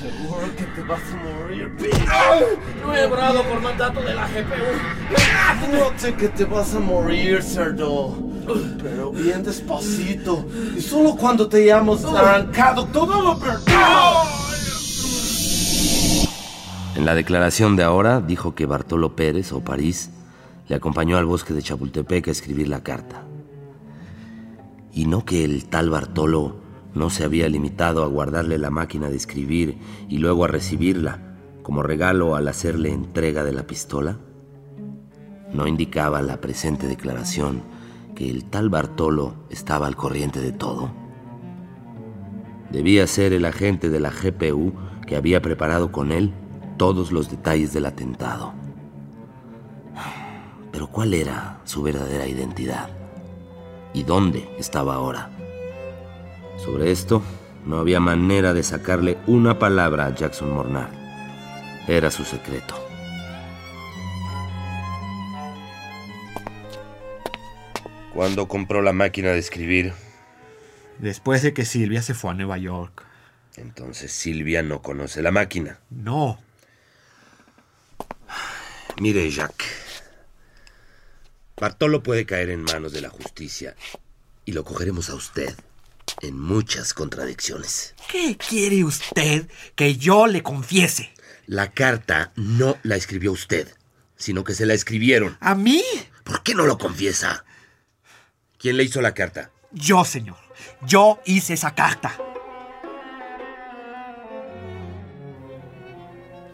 Seguro 0.00 0.56
que 0.56 0.64
te 0.64 0.80
vas 0.80 1.02
a 1.12 1.16
morir. 1.16 1.72
No 2.80 2.96
he 2.96 3.04
obrado 3.04 3.42
por 3.42 3.60
mandato 3.60 4.00
de 4.00 4.14
la 4.14 4.26
GPU. 4.28 5.76
No 5.76 5.98
sé 5.98 6.14
que 6.14 6.28
te 6.28 6.46
vas 6.46 6.74
a 6.74 6.80
morir, 6.80 7.42
cerdo. 7.42 8.33
Pero 8.82 9.10
bien 9.12 9.42
despacito. 9.42 10.46
Y 10.76 10.80
solo 10.80 11.16
cuando 11.16 11.48
te 11.48 11.62
hayamos 11.62 12.04
arrancado 12.04 12.86
todo 12.86 13.22
lo 13.22 13.38
perdido. 13.38 13.78
En 16.96 17.04
la 17.04 17.14
declaración 17.14 17.76
de 17.76 17.82
ahora 17.82 18.20
dijo 18.20 18.54
que 18.54 18.66
Bartolo 18.66 19.16
Pérez 19.16 19.52
o 19.52 19.60
París 19.60 20.10
le 20.68 20.76
acompañó 20.76 21.16
al 21.16 21.26
bosque 21.26 21.52
de 21.52 21.62
Chapultepec 21.62 22.28
a 22.28 22.30
escribir 22.30 22.68
la 22.68 22.82
carta. 22.82 23.24
Y 24.92 25.06
no 25.06 25.24
que 25.24 25.44
el 25.44 25.64
tal 25.66 25.90
Bartolo 25.90 26.56
no 26.94 27.10
se 27.10 27.24
había 27.24 27.48
limitado 27.48 28.04
a 28.04 28.06
guardarle 28.06 28.58
la 28.58 28.70
máquina 28.70 29.08
de 29.08 29.16
escribir 29.16 29.78
y 30.08 30.18
luego 30.18 30.44
a 30.44 30.48
recibirla 30.48 31.18
como 31.62 31.82
regalo 31.82 32.36
al 32.36 32.46
hacerle 32.46 32.90
entrega 32.90 33.42
de 33.42 33.52
la 33.52 33.66
pistola. 33.66 34.18
No 35.52 35.66
indicaba 35.66 36.22
la 36.22 36.40
presente 36.40 36.86
declaración 36.86 37.62
que 38.14 38.30
el 38.30 38.44
tal 38.44 38.68
Bartolo 38.68 39.34
estaba 39.50 39.86
al 39.86 39.96
corriente 39.96 40.40
de 40.40 40.52
todo. 40.52 40.90
Debía 42.70 43.06
ser 43.06 43.32
el 43.32 43.44
agente 43.44 43.88
de 43.88 44.00
la 44.00 44.10
GPU 44.10 44.72
que 45.06 45.16
había 45.16 45.42
preparado 45.42 45.92
con 45.92 46.12
él 46.12 46.32
todos 46.76 47.12
los 47.12 47.30
detalles 47.30 47.72
del 47.72 47.86
atentado. 47.86 48.52
Pero 50.72 50.88
¿cuál 50.88 51.14
era 51.14 51.60
su 51.64 51.82
verdadera 51.82 52.26
identidad? 52.26 52.88
¿Y 53.92 54.02
dónde 54.02 54.48
estaba 54.58 54.94
ahora? 54.94 55.30
Sobre 56.56 56.90
esto 56.90 57.22
no 57.64 57.78
había 57.78 58.00
manera 58.00 58.52
de 58.52 58.62
sacarle 58.62 59.18
una 59.26 59.58
palabra 59.58 60.06
a 60.06 60.14
Jackson 60.14 60.52
Mornar. 60.52 60.90
Era 61.86 62.10
su 62.10 62.24
secreto. 62.24 62.83
¿Cuándo 68.14 68.46
compró 68.46 68.80
la 68.80 68.92
máquina 68.92 69.30
de 69.30 69.40
escribir? 69.40 69.92
Después 71.00 71.42
de 71.42 71.52
que 71.52 71.64
Silvia 71.64 72.00
se 72.00 72.14
fue 72.14 72.30
a 72.30 72.34
Nueva 72.34 72.58
York. 72.58 73.04
Entonces 73.56 74.12
Silvia 74.12 74.62
no 74.62 74.82
conoce 74.82 75.20
la 75.20 75.32
máquina. 75.32 75.80
No. 75.90 76.40
Mire, 79.00 79.28
Jack. 79.28 79.64
Bartolo 81.56 82.04
puede 82.04 82.24
caer 82.24 82.50
en 82.50 82.62
manos 82.62 82.92
de 82.92 83.00
la 83.00 83.08
justicia 83.08 83.74
y 84.44 84.52
lo 84.52 84.62
cogeremos 84.62 85.10
a 85.10 85.16
usted 85.16 85.52
en 86.20 86.38
muchas 86.38 86.94
contradicciones. 86.94 87.96
¿Qué 88.12 88.36
quiere 88.36 88.84
usted 88.84 89.48
que 89.74 89.96
yo 89.96 90.28
le 90.28 90.44
confiese? 90.44 91.12
La 91.46 91.72
carta 91.72 92.32
no 92.36 92.78
la 92.84 92.94
escribió 92.94 93.32
usted, 93.32 93.68
sino 94.16 94.44
que 94.44 94.54
se 94.54 94.66
la 94.66 94.74
escribieron. 94.74 95.36
¿A 95.40 95.56
mí? 95.56 95.82
¿Por 96.22 96.44
qué 96.44 96.54
no 96.54 96.64
lo 96.64 96.78
confiesa? 96.78 97.44
¿Quién 98.64 98.78
le 98.78 98.84
hizo 98.84 99.02
la 99.02 99.12
carta? 99.12 99.50
Yo, 99.72 100.06
señor. 100.06 100.38
Yo 100.86 101.18
hice 101.26 101.52
esa 101.52 101.74
carta. 101.74 102.12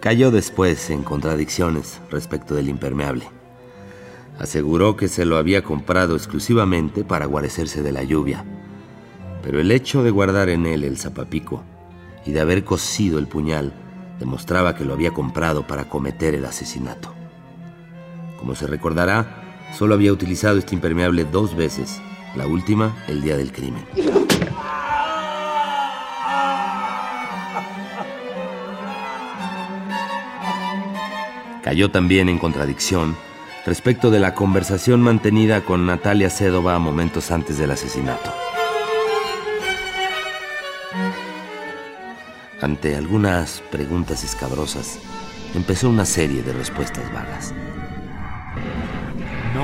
Cayó 0.01 0.33
después 0.33 0.90
en 0.90 1.05
contradicciones 1.05 2.01
respecto 2.11 2.57
del 2.57 2.68
impermeable. 2.68 3.27
Aseguró 4.40 4.96
que 4.96 5.07
se 5.07 5.25
lo 5.25 5.37
había 5.37 5.62
comprado 5.62 6.16
exclusivamente 6.16 7.05
para 7.05 7.27
guarecerse 7.27 7.81
de 7.81 7.92
la 7.92 8.03
lluvia. 8.03 8.44
Pero 9.44 9.61
el 9.61 9.70
hecho 9.70 10.03
de 10.03 10.11
guardar 10.11 10.49
en 10.49 10.66
él 10.66 10.83
el 10.83 10.99
zapapico 10.99 11.62
y 12.27 12.33
de 12.33 12.40
haber 12.40 12.64
cosido 12.64 13.20
el 13.20 13.29
puñal 13.29 13.73
demostraba 14.18 14.75
que 14.75 14.85
lo 14.85 14.94
había 14.94 15.12
comprado 15.12 15.64
para 15.64 15.88
cometer 15.88 16.35
el 16.35 16.44
asesinato. 16.44 17.14
Como 18.37 18.57
se 18.57 18.66
recordará, 18.66 19.39
solo 19.76 19.94
había 19.94 20.12
utilizado 20.12 20.59
este 20.59 20.74
impermeable 20.74 21.24
dos 21.24 21.56
veces, 21.56 22.00
la 22.37 22.46
última 22.46 22.96
el 23.09 23.22
día 23.22 23.37
del 23.37 23.52
crimen. 23.52 23.85
Cayó 31.62 31.90
también 31.90 32.28
en 32.28 32.38
contradicción 32.38 33.16
respecto 33.66 34.11
de 34.11 34.18
la 34.18 34.35
conversación 34.35 35.02
mantenida 35.02 35.61
con 35.61 35.87
Natalia 35.87 36.30
Sedova 36.30 36.78
momentos 36.78 37.30
antes 37.30 37.59
del 37.59 37.70
asesinato. 37.70 38.33
Ante 42.61 42.96
algunas 42.96 43.62
preguntas 43.70 44.24
escabrosas, 44.24 44.98
empezó 45.54 45.88
una 45.88 46.04
serie 46.04 46.42
de 46.42 46.52
respuestas 46.52 47.11
vagas. 47.12 47.54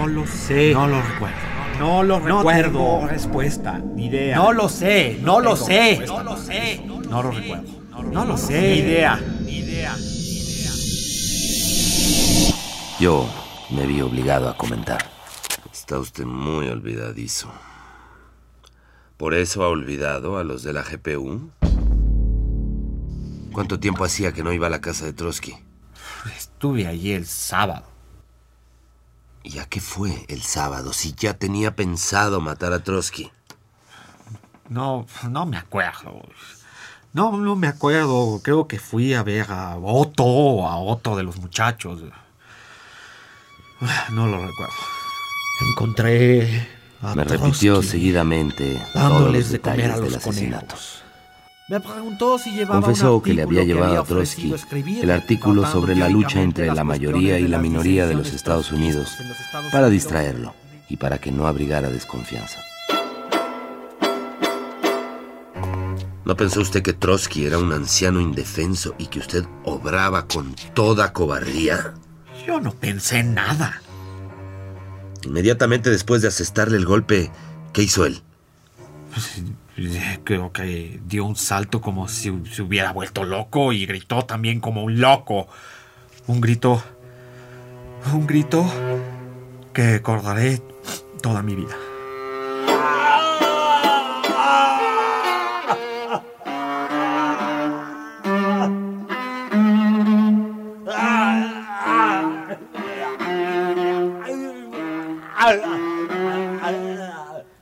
No 0.06 0.12
lo 0.12 0.26
sé. 0.28 0.72
No 0.72 0.86
lo 0.86 1.02
recuerdo. 1.02 1.36
No 1.80 2.02
lo 2.04 2.20
recuerdo. 2.20 2.62
tengo 2.70 3.08
respuesta, 3.08 3.78
ni 3.78 4.06
idea. 4.06 4.36
No 4.36 4.52
lo 4.52 4.68
sé. 4.68 5.18
No, 5.20 5.40
lo 5.40 5.56
sé. 5.56 5.98
No 6.06 6.22
lo 6.22 6.36
sé. 6.36 6.80
No 6.86 7.22
lo 7.24 7.32
recuerdo. 7.32 7.64
No 8.12 8.24
lo 8.24 8.36
sé. 8.36 8.60
Ni 8.60 8.78
idea. 8.78 9.98
Yo 13.00 13.28
me 13.70 13.84
vi 13.84 14.00
obligado 14.00 14.48
a 14.48 14.56
comentar. 14.56 15.10
Está 15.72 15.98
usted 15.98 16.24
muy 16.24 16.68
olvidadizo. 16.68 17.50
¿Por 19.16 19.34
eso 19.34 19.64
ha 19.64 19.68
olvidado 19.68 20.38
a 20.38 20.44
los 20.44 20.62
de 20.62 20.72
la 20.72 20.84
GPU? 20.84 21.50
¿Cuánto 23.52 23.80
tiempo 23.80 24.04
hacía 24.04 24.30
que 24.30 24.44
no 24.44 24.52
iba 24.52 24.68
a 24.68 24.70
la 24.70 24.80
casa 24.80 25.04
de 25.04 25.12
Trotsky? 25.12 25.56
Estuve 26.36 26.86
allí 26.86 27.10
el 27.10 27.26
sábado. 27.26 27.95
¿Y 29.46 29.61
a 29.61 29.64
qué 29.66 29.80
fue 29.80 30.24
el 30.26 30.42
sábado 30.42 30.92
si 30.92 31.12
ya 31.12 31.35
tenía 31.35 31.76
pensado 31.76 32.40
matar 32.40 32.72
a 32.72 32.82
Trotsky? 32.82 33.30
No, 34.68 35.06
no 35.30 35.46
me 35.46 35.56
acuerdo. 35.56 36.20
No, 37.12 37.30
no 37.37 37.54
me 37.54 37.68
acuerdo. 37.68 38.40
Creo 38.42 38.66
que 38.66 38.80
fui 38.80 39.14
a 39.14 39.22
ver 39.22 39.46
a 39.52 39.76
Otto 39.76 40.24
o 40.24 40.68
a 40.68 40.78
otro 40.78 41.14
de 41.16 41.22
los 41.22 41.37
muchachos. 41.37 42.02
No 44.11 44.26
lo 44.26 44.44
recuerdo. 44.44 44.74
Encontré 45.70 46.68
a 47.00 47.14
Me 47.14 47.22
repitió 47.22 47.74
Trotsky 47.74 47.88
seguidamente 47.88 48.82
todos 48.92 48.94
dándoles 48.94 49.42
los 49.44 49.52
de 49.52 49.61
comer 49.61 49.76
detalles 49.76 49.90
a 49.90 50.00
del 50.00 50.12
los 50.12 50.16
asesinato. 50.16 50.66
conejos. 50.66 51.04
Me 51.68 51.81
preguntó 51.81 52.38
si 52.38 52.52
llevaba 52.52 52.81
Confesó 52.81 53.16
un 53.16 53.22
que 53.22 53.35
le 53.35 53.42
había 53.42 53.64
llevado 53.64 54.00
a 54.00 54.05
Trotsky 54.05 54.55
el 55.02 55.11
artículo 55.11 55.66
sobre 55.66 55.96
la 55.96 56.09
lucha 56.09 56.40
entre 56.40 56.72
la 56.72 56.85
mayoría 56.85 57.40
y 57.40 57.48
la 57.48 57.59
minoría 57.59 58.07
de 58.07 58.14
los 58.14 58.33
Estados 58.33 58.70
Unidos 58.70 59.11
para 59.72 59.88
distraerlo 59.88 60.55
y 60.88 60.96
para 60.96 61.18
que 61.18 61.33
no 61.33 61.48
abrigara 61.48 61.90
desconfianza. 61.90 62.61
¿No 66.24 66.37
pensó 66.37 66.61
usted 66.61 66.83
que 66.83 66.92
Trotsky 66.92 67.46
era 67.46 67.59
un 67.59 67.72
anciano 67.72 68.20
indefenso 68.20 68.94
y 68.96 69.07
que 69.07 69.18
usted 69.18 69.44
obraba 69.64 70.29
con 70.29 70.55
toda 70.72 71.12
cobardía? 71.12 71.94
Yo 72.46 72.61
no 72.61 72.72
pensé 72.72 73.18
en 73.18 73.35
nada. 73.35 73.83
Inmediatamente 75.24 75.90
después 75.90 76.22
de 76.22 76.29
asestarle 76.29 76.76
el 76.76 76.87
golpe, 76.87 77.33
¿qué 77.72 77.83
hizo 77.83 78.07
él? 78.07 78.22
Creo 80.24 80.52
que 80.52 81.00
dio 81.07 81.24
un 81.24 81.37
salto 81.37 81.81
como 81.81 82.09
si 82.09 82.33
se 82.50 82.62
hubiera 82.62 82.92
vuelto 82.92 83.24
loco 83.24 83.72
y 83.72 83.87
gritó 83.87 84.24
también 84.24 84.61
como 84.61 84.83
un 84.85 85.00
loco. 85.00 85.48
Un 86.26 86.40
grito. 86.40 86.83
Un 88.12 88.26
grito 88.26 88.64
que 89.72 89.92
recordaré 89.92 90.62
toda 91.22 91.42
mi 91.42 91.55
vida. 91.55 91.76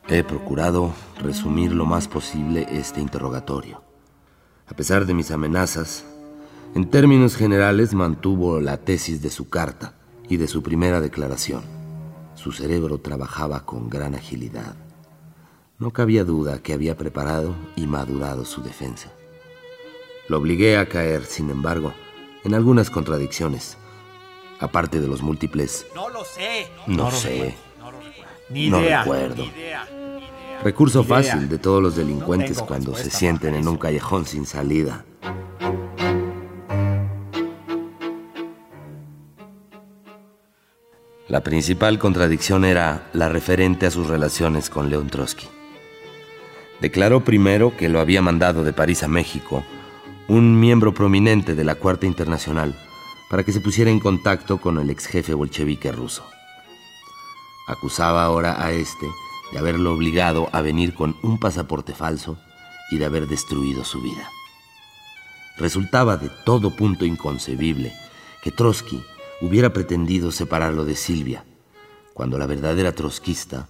He 0.09 0.23
procurado 0.23 0.95
resumir 1.21 1.73
lo 1.73 1.87
más 1.87 2.09
posible 2.09 2.67
este 2.71 3.01
interrogatorio. 3.01 3.83
A 4.67 4.75
pesar 4.75 5.07
de 5.07 5.15
mis 5.15 5.31
amenazas, 5.31 6.05
en 6.75 6.89
términos 6.91 7.37
generales 7.37 7.95
mantuvo 7.95 8.61
la 8.61 8.79
tesis 8.79 9.23
de 9.23 9.31
su 9.31 9.49
carta 9.49 9.95
y 10.29 10.37
de 10.39 10.49
su 10.49 10.63
primera 10.63 11.01
declaración. 11.01 11.63
Su 12.35 12.53
cerebro 12.53 12.99
trabajaba 12.99 13.65
con 13.65 13.89
gran 13.89 14.15
agilidad. 14.15 14.75
No 15.79 15.91
cabía 15.93 16.25
duda 16.25 16.61
que 16.63 16.73
había 16.73 16.97
preparado 16.97 17.55
y 17.77 17.87
madurado 17.87 18.45
su 18.45 18.63
defensa. 18.63 19.11
Lo 20.29 20.39
obligué 20.39 20.79
a 20.79 20.89
caer, 20.89 21.25
sin 21.25 21.51
embargo, 21.51 21.93
en 22.45 22.55
algunas 22.55 22.91
contradicciones, 22.91 23.77
aparte 24.61 25.01
de 25.01 25.07
los 25.09 25.23
múltiples... 25.23 25.87
No 25.95 26.09
lo 26.09 26.25
sé. 26.25 26.67
No, 26.87 27.11
sé. 27.11 27.55
Ni 28.51 28.71
No 28.71 28.81
idea. 28.81 29.03
recuerdo. 29.03 29.43
Ni 29.43 29.49
idea. 29.49 29.87
Recurso 30.63 31.05
fácil 31.05 31.49
de 31.49 31.59
todos 31.59 31.83
los 31.83 31.97
delincuentes 31.97 32.61
cuando 32.63 32.95
se 32.95 33.11
sienten 33.11 33.55
en 33.55 33.69
un 33.69 33.77
callejón 33.77 34.25
sin 34.27 34.47
salida. 34.47 35.05
La 41.29 41.43
principal 41.43 41.99
contradicción 41.99 42.65
era 42.65 43.09
la 43.13 43.29
referente 43.29 43.87
a 43.87 43.91
sus 43.91 44.07
relaciones 44.07 44.71
con 44.71 44.89
León 44.89 45.09
Trotsky. 45.09 45.49
Declaró 46.81 47.25
primero 47.25 47.77
que 47.77 47.89
lo 47.89 48.01
había 48.01 48.23
mandado 48.23 48.63
de 48.63 48.73
París 48.73 49.03
a 49.03 49.09
México 49.09 49.65
un 50.29 50.59
miembro 50.59 50.95
prominente 50.95 51.55
de 51.55 51.65
la 51.65 51.75
Cuarta 51.75 52.07
Internacional 52.07 52.75
para 53.29 53.43
que 53.43 53.53
se 53.53 53.61
pusiera 53.61 53.91
en 53.91 54.01
contacto 54.01 54.59
con 54.59 54.79
el 54.79 54.91
ex 54.91 55.07
jefe 55.07 55.35
bolchevique 55.35 55.93
ruso. 55.93 56.25
Acusaba 57.67 58.23
ahora 58.25 58.63
a 58.63 58.73
este 58.73 59.07
de 59.53 59.59
haberlo 59.59 59.93
obligado 59.93 60.49
a 60.53 60.61
venir 60.61 60.95
con 60.95 61.17
un 61.23 61.39
pasaporte 61.39 61.95
falso 61.95 62.37
y 62.91 62.99
de 62.99 63.05
haber 63.05 63.27
destruido 63.27 63.85
su 63.85 64.01
vida. 64.01 64.29
Resultaba 65.57 66.17
de 66.17 66.31
todo 66.45 66.75
punto 66.75 67.05
inconcebible 67.05 67.93
que 68.43 68.51
Trotsky 68.51 69.03
hubiera 69.41 69.73
pretendido 69.73 70.31
separarlo 70.31 70.85
de 70.85 70.97
Silvia, 70.97 71.45
cuando 72.13 72.39
la 72.39 72.47
verdadera 72.47 72.93
trotskista, 72.93 73.69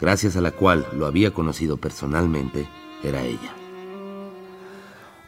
gracias 0.00 0.36
a 0.36 0.40
la 0.40 0.50
cual 0.50 0.86
lo 0.92 1.06
había 1.06 1.32
conocido 1.32 1.76
personalmente, 1.76 2.68
era 3.02 3.22
ella. 3.22 3.54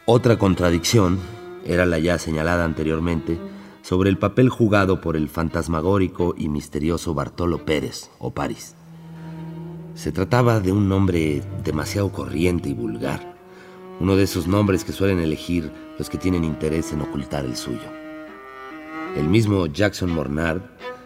Otra 0.05 0.37
contradicción 0.37 1.19
era 1.65 1.85
la 1.85 1.97
ya 1.97 2.19
señalada 2.19 2.63
anteriormente 2.63 3.39
sobre 3.81 4.09
el 4.09 4.17
papel 4.17 4.49
jugado 4.49 5.01
por 5.01 5.15
el 5.15 5.29
fantasmagórico 5.29 6.35
y 6.37 6.49
misterioso 6.49 7.13
Bartolo 7.13 7.65
Pérez, 7.65 8.09
o 8.19 8.33
París. 8.33 8.74
Se 9.95 10.11
trataba 10.11 10.59
de 10.59 10.73
un 10.73 10.89
nombre 10.89 11.41
demasiado 11.63 12.11
corriente 12.11 12.67
y 12.67 12.73
vulgar, 12.73 13.33
uno 14.01 14.17
de 14.17 14.23
esos 14.23 14.45
nombres 14.45 14.83
que 14.83 14.91
suelen 14.91 15.19
elegir 15.19 15.71
los 15.97 16.09
que 16.09 16.17
tienen 16.17 16.43
interés 16.43 16.91
en 16.91 17.01
ocultar 17.01 17.45
el 17.45 17.55
suyo. 17.55 17.87
El 19.15 19.29
mismo 19.29 19.67
Jackson 19.67 20.11
Mornard 20.11 20.61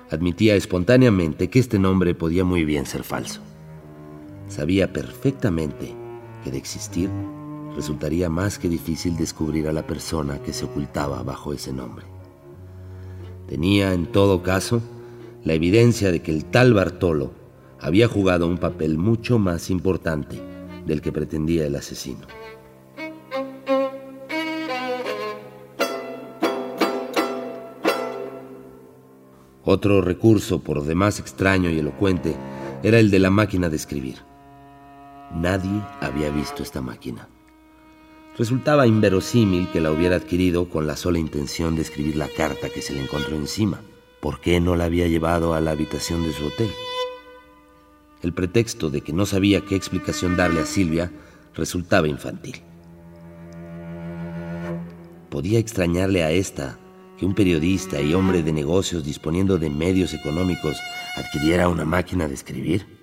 admitía 0.10 0.56
espontáneamente 0.56 1.52
que 1.52 1.60
este 1.60 1.78
nombre 1.78 2.16
podía 2.16 2.44
muy 2.44 2.66
bien 2.66 2.88
ser 2.88 3.04
falso. 3.04 3.42
Sabía 4.48 4.92
perfectamente 4.92 5.96
que 6.44 6.50
de 6.50 6.58
existir 6.58 7.12
resultaría 7.76 8.28
más 8.28 8.58
que 8.58 8.70
difícil 8.70 9.16
descubrir 9.16 9.68
a 9.68 9.74
la 9.74 9.86
persona 9.86 10.42
que 10.42 10.52
se 10.52 10.66
ocultaba 10.66 11.22
bajo 11.22 11.54
ese 11.54 11.72
nombre. 11.72 12.08
Tenía, 13.48 13.94
en 13.94 14.08
todo 14.08 14.42
caso, 14.42 14.82
la 15.44 15.54
evidencia 15.54 16.12
de 16.12 16.24
que 16.24 16.32
el 16.32 16.46
tal 16.46 16.74
Bartolo 16.74 17.39
había 17.82 18.08
jugado 18.08 18.48
un 18.48 18.58
papel 18.58 18.98
mucho 18.98 19.40
más 19.40 19.70
importante 19.70 20.42
del 20.86 21.02
que 21.02 21.12
pretendía 21.12 21.66
el 21.66 21.76
asesino. 21.76 22.28
Otro 29.64 30.02
recurso, 30.02 30.64
por 30.64 30.84
demás 30.84 31.20
extraño 31.20 31.70
y 31.70 31.78
elocuente, 31.78 32.36
era 32.82 33.00
el 33.00 33.12
de 33.12 33.20
la 33.20 33.30
máquina 33.30 33.70
de 33.70 33.76
escribir. 33.76 34.18
Nadie 35.32 35.82
había 36.02 36.32
visto 36.32 36.64
esta 36.64 36.82
máquina. 36.82 37.28
Resultaba 38.38 38.88
inverosímil 38.88 39.68
que 39.70 39.82
la 39.82 39.92
hubiera 39.92 40.16
adquirido 40.16 40.70
con 40.70 40.88
la 40.88 40.96
sola 40.96 41.20
intención 41.20 41.76
de 41.76 41.82
escribir 41.84 42.16
la 42.16 42.30
carta 42.30 42.70
que 42.70 42.82
se 42.82 42.94
le 42.94 43.02
encontró 43.02 43.36
encima. 43.36 43.82
¿Por 44.22 44.40
qué 44.40 44.60
no 44.60 44.76
la 44.76 44.86
había 44.86 45.08
llevado 45.08 45.54
a 45.54 45.62
la 45.62 45.72
habitación 45.72 46.24
de 46.24 46.34
su 46.34 46.46
hotel? 46.46 46.70
El 48.22 48.34
pretexto 48.34 48.90
de 48.90 49.02
que 49.02 49.14
no 49.14 49.26
sabía 49.26 49.62
qué 49.62 49.76
explicación 49.76 50.36
darle 50.36 50.62
a 50.62 50.66
Silvia 50.66 51.12
resultaba 51.56 52.08
infantil. 52.08 52.62
Podía 55.30 55.60
extrañarle 55.60 56.24
a 56.24 56.32
esta 56.32 56.80
que 57.18 57.26
un 57.26 57.36
periodista 57.36 58.02
y 58.02 58.14
hombre 58.14 58.44
de 58.44 58.54
negocios 58.54 59.04
disponiendo 59.04 59.58
de 59.58 59.70
medios 59.70 60.14
económicos 60.14 60.78
adquiriera 61.16 61.68
una 61.68 61.86
máquina 61.86 62.28
de 62.28 62.34
escribir. 62.34 63.00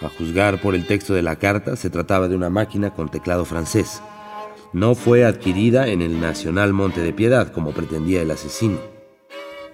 A 0.00 0.08
juzgar 0.08 0.60
por 0.60 0.74
el 0.74 0.86
texto 0.86 1.12
de 1.12 1.22
la 1.22 1.36
carta, 1.36 1.76
se 1.76 1.90
trataba 1.90 2.28
de 2.28 2.36
una 2.36 2.50
máquina 2.50 2.94
con 2.94 3.10
teclado 3.10 3.44
francés. 3.44 4.00
No 4.72 4.94
fue 4.94 5.24
adquirida 5.24 5.88
en 5.88 6.02
el 6.02 6.20
Nacional 6.20 6.72
Monte 6.72 7.00
de 7.00 7.12
Piedad, 7.12 7.52
como 7.52 7.72
pretendía 7.72 8.22
el 8.22 8.30
asesino. 8.30 8.78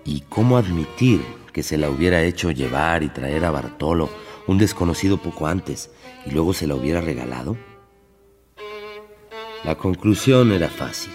¿Y 0.05 0.23
cómo 0.23 0.57
admitir 0.57 1.21
que 1.55 1.63
se 1.63 1.79
la 1.79 1.89
hubiera 1.89 2.23
hecho 2.23 2.51
llevar 2.51 3.03
y 3.03 3.09
traer 3.09 3.45
a 3.45 3.51
Bartolo, 3.51 4.11
un 4.47 4.59
desconocido 4.59 5.17
poco 5.17 5.47
antes, 5.47 5.91
y 6.27 6.33
luego 6.33 6.53
se 6.53 6.67
la 6.67 6.75
hubiera 6.75 7.01
regalado? 7.01 7.57
La 9.65 9.77
conclusión 9.77 10.53
era 10.53 10.69
fácil. 10.69 11.13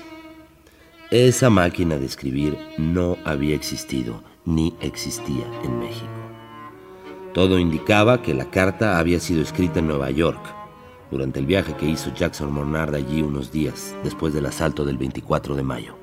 Esa 1.11 1.49
máquina 1.49 1.97
de 1.97 2.05
escribir 2.05 2.57
no 2.77 3.17
había 3.25 3.53
existido 3.53 4.23
ni 4.45 4.73
existía 4.81 5.45
en 5.63 5.77
México. 5.77 6.07
Todo 7.33 7.59
indicaba 7.59 8.21
que 8.21 8.33
la 8.33 8.49
carta 8.49 8.97
había 8.97 9.19
sido 9.19 9.43
escrita 9.43 9.79
en 9.79 9.87
Nueva 9.87 10.09
York, 10.09 10.41
durante 11.11 11.39
el 11.39 11.45
viaje 11.45 11.75
que 11.75 11.85
hizo 11.85 12.13
Jackson 12.13 12.51
Mornard 12.51 12.95
allí 12.95 13.21
unos 13.21 13.51
días 13.51 13.95
después 14.03 14.33
del 14.33 14.45
asalto 14.45 14.85
del 14.85 14.97
24 14.97 15.55
de 15.55 15.63
mayo. 15.63 15.98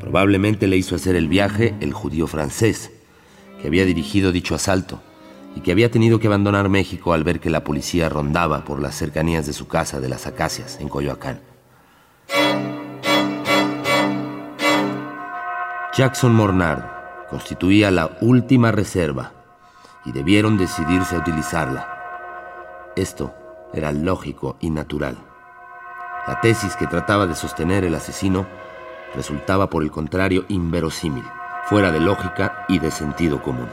Probablemente 0.00 0.66
le 0.66 0.76
hizo 0.76 0.94
hacer 0.94 1.16
el 1.16 1.28
viaje 1.28 1.74
el 1.80 1.92
judío 1.92 2.26
francés, 2.26 2.90
que 3.60 3.68
había 3.68 3.84
dirigido 3.84 4.32
dicho 4.32 4.54
asalto 4.54 5.00
y 5.54 5.60
que 5.60 5.72
había 5.72 5.90
tenido 5.90 6.20
que 6.20 6.26
abandonar 6.26 6.68
México 6.68 7.14
al 7.14 7.24
ver 7.24 7.40
que 7.40 7.48
la 7.48 7.64
policía 7.64 8.08
rondaba 8.08 8.64
por 8.64 8.80
las 8.80 8.94
cercanías 8.94 9.46
de 9.46 9.54
su 9.54 9.66
casa 9.66 10.00
de 10.00 10.08
las 10.08 10.26
Acacias, 10.26 10.78
en 10.80 10.88
Coyoacán. 10.88 11.40
Jackson 15.96 16.34
Mornard 16.34 16.84
constituía 17.30 17.90
la 17.90 18.18
última 18.20 18.70
reserva 18.70 19.32
y 20.04 20.12
debieron 20.12 20.58
decidirse 20.58 21.16
a 21.16 21.20
utilizarla. 21.20 21.88
Esto 22.96 23.34
era 23.72 23.92
lógico 23.92 24.58
y 24.60 24.68
natural. 24.68 25.16
La 26.26 26.40
tesis 26.42 26.76
que 26.76 26.86
trataba 26.86 27.26
de 27.26 27.34
sostener 27.34 27.84
el 27.84 27.94
asesino 27.94 28.46
resultaba 29.14 29.70
por 29.70 29.82
el 29.82 29.90
contrario 29.90 30.44
inverosímil, 30.48 31.24
fuera 31.68 31.92
de 31.92 32.00
lógica 32.00 32.64
y 32.68 32.78
de 32.78 32.90
sentido 32.90 33.42
común. 33.42 33.68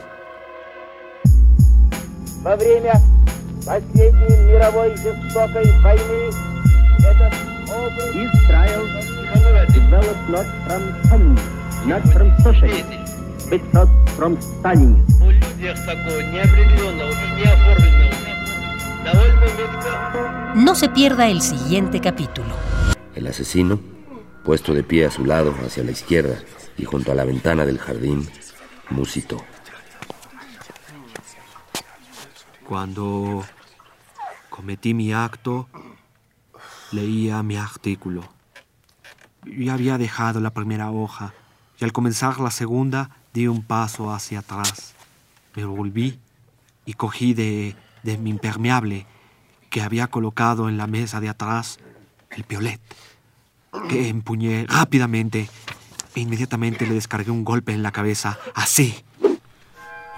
No 20.54 20.74
se 20.74 20.88
pierda 20.88 21.28
el 21.28 21.42
siguiente 21.42 22.00
capítulo. 22.00 22.54
El 23.14 23.26
asesino 23.26 23.93
puesto 24.44 24.74
de 24.74 24.82
pie 24.82 25.06
a 25.06 25.10
su 25.10 25.24
lado 25.24 25.54
hacia 25.64 25.82
la 25.82 25.90
izquierda 25.90 26.38
y 26.76 26.84
junto 26.84 27.10
a 27.10 27.14
la 27.14 27.24
ventana 27.24 27.64
del 27.64 27.78
jardín, 27.78 28.28
musitó. 28.90 29.42
Cuando 32.68 33.44
cometí 34.50 34.94
mi 34.94 35.12
acto, 35.12 35.68
leía 36.92 37.42
mi 37.42 37.56
artículo. 37.56 38.22
Yo 39.44 39.72
había 39.72 39.98
dejado 39.98 40.40
la 40.40 40.50
primera 40.50 40.90
hoja 40.90 41.34
y 41.78 41.84
al 41.84 41.92
comenzar 41.92 42.40
la 42.40 42.50
segunda 42.50 43.10
Di 43.34 43.48
un 43.48 43.64
paso 43.64 44.12
hacia 44.12 44.38
atrás. 44.38 44.94
Me 45.56 45.64
volví 45.64 46.20
y 46.84 46.92
cogí 46.92 47.34
de, 47.34 47.74
de 48.04 48.16
mi 48.16 48.30
impermeable 48.30 49.06
que 49.70 49.82
había 49.82 50.06
colocado 50.06 50.68
en 50.68 50.76
la 50.76 50.86
mesa 50.86 51.20
de 51.20 51.28
atrás 51.28 51.80
el 52.30 52.44
piolet, 52.44 52.80
que 53.88 54.08
empuñé 54.08 54.66
rápidamente 54.68 55.48
e 56.14 56.20
inmediatamente 56.20 56.86
le 56.86 56.94
descargué 56.94 57.30
un 57.30 57.44
golpe 57.44 57.72
en 57.72 57.82
la 57.82 57.92
cabeza, 57.92 58.38
así. 58.54 59.04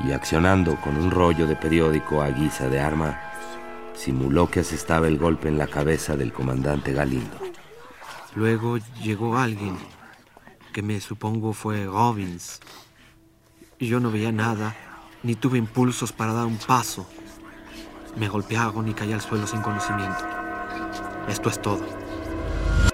Y 0.04 0.12
accionando 0.12 0.76
con 0.76 0.96
un 0.96 1.10
rollo 1.10 1.46
de 1.46 1.56
periódico 1.56 2.22
a 2.22 2.28
guisa 2.28 2.68
de 2.68 2.80
arma, 2.80 3.18
simuló 3.94 4.50
que 4.50 4.60
asestaba 4.60 5.08
el 5.08 5.18
golpe 5.18 5.48
en 5.48 5.58
la 5.58 5.66
cabeza 5.66 6.16
del 6.16 6.32
comandante 6.32 6.92
Galindo. 6.92 7.38
Luego 8.34 8.76
llegó 9.02 9.38
alguien, 9.38 9.78
que 10.72 10.82
me 10.82 11.00
supongo 11.00 11.54
fue 11.54 11.86
Robbins. 11.86 12.60
Yo 13.80 14.00
no 14.00 14.10
veía 14.10 14.32
nada, 14.32 14.76
ni 15.22 15.34
tuve 15.34 15.56
impulsos 15.56 16.12
para 16.12 16.34
dar 16.34 16.44
un 16.44 16.58
paso. 16.58 17.08
Me 18.16 18.28
golpearon 18.28 18.86
y 18.88 18.92
caí 18.92 19.12
al 19.12 19.22
suelo 19.22 19.46
sin 19.46 19.62
conocimiento. 19.62 20.24
Esto 21.28 21.48
es 21.48 21.60
todo. 21.60 22.05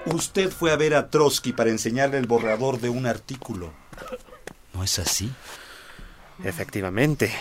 Usted 0.05 0.51
fue 0.51 0.71
a 0.71 0.75
ver 0.75 0.95
a 0.95 1.09
Trotsky 1.09 1.53
para 1.53 1.69
enseñarle 1.69 2.17
el 2.17 2.27
borrador 2.27 2.79
de 2.79 2.89
un 2.89 3.05
artículo. 3.05 3.73
¿No 4.73 4.83
es 4.83 4.99
así? 4.99 5.31
Efectivamente. 6.43 7.31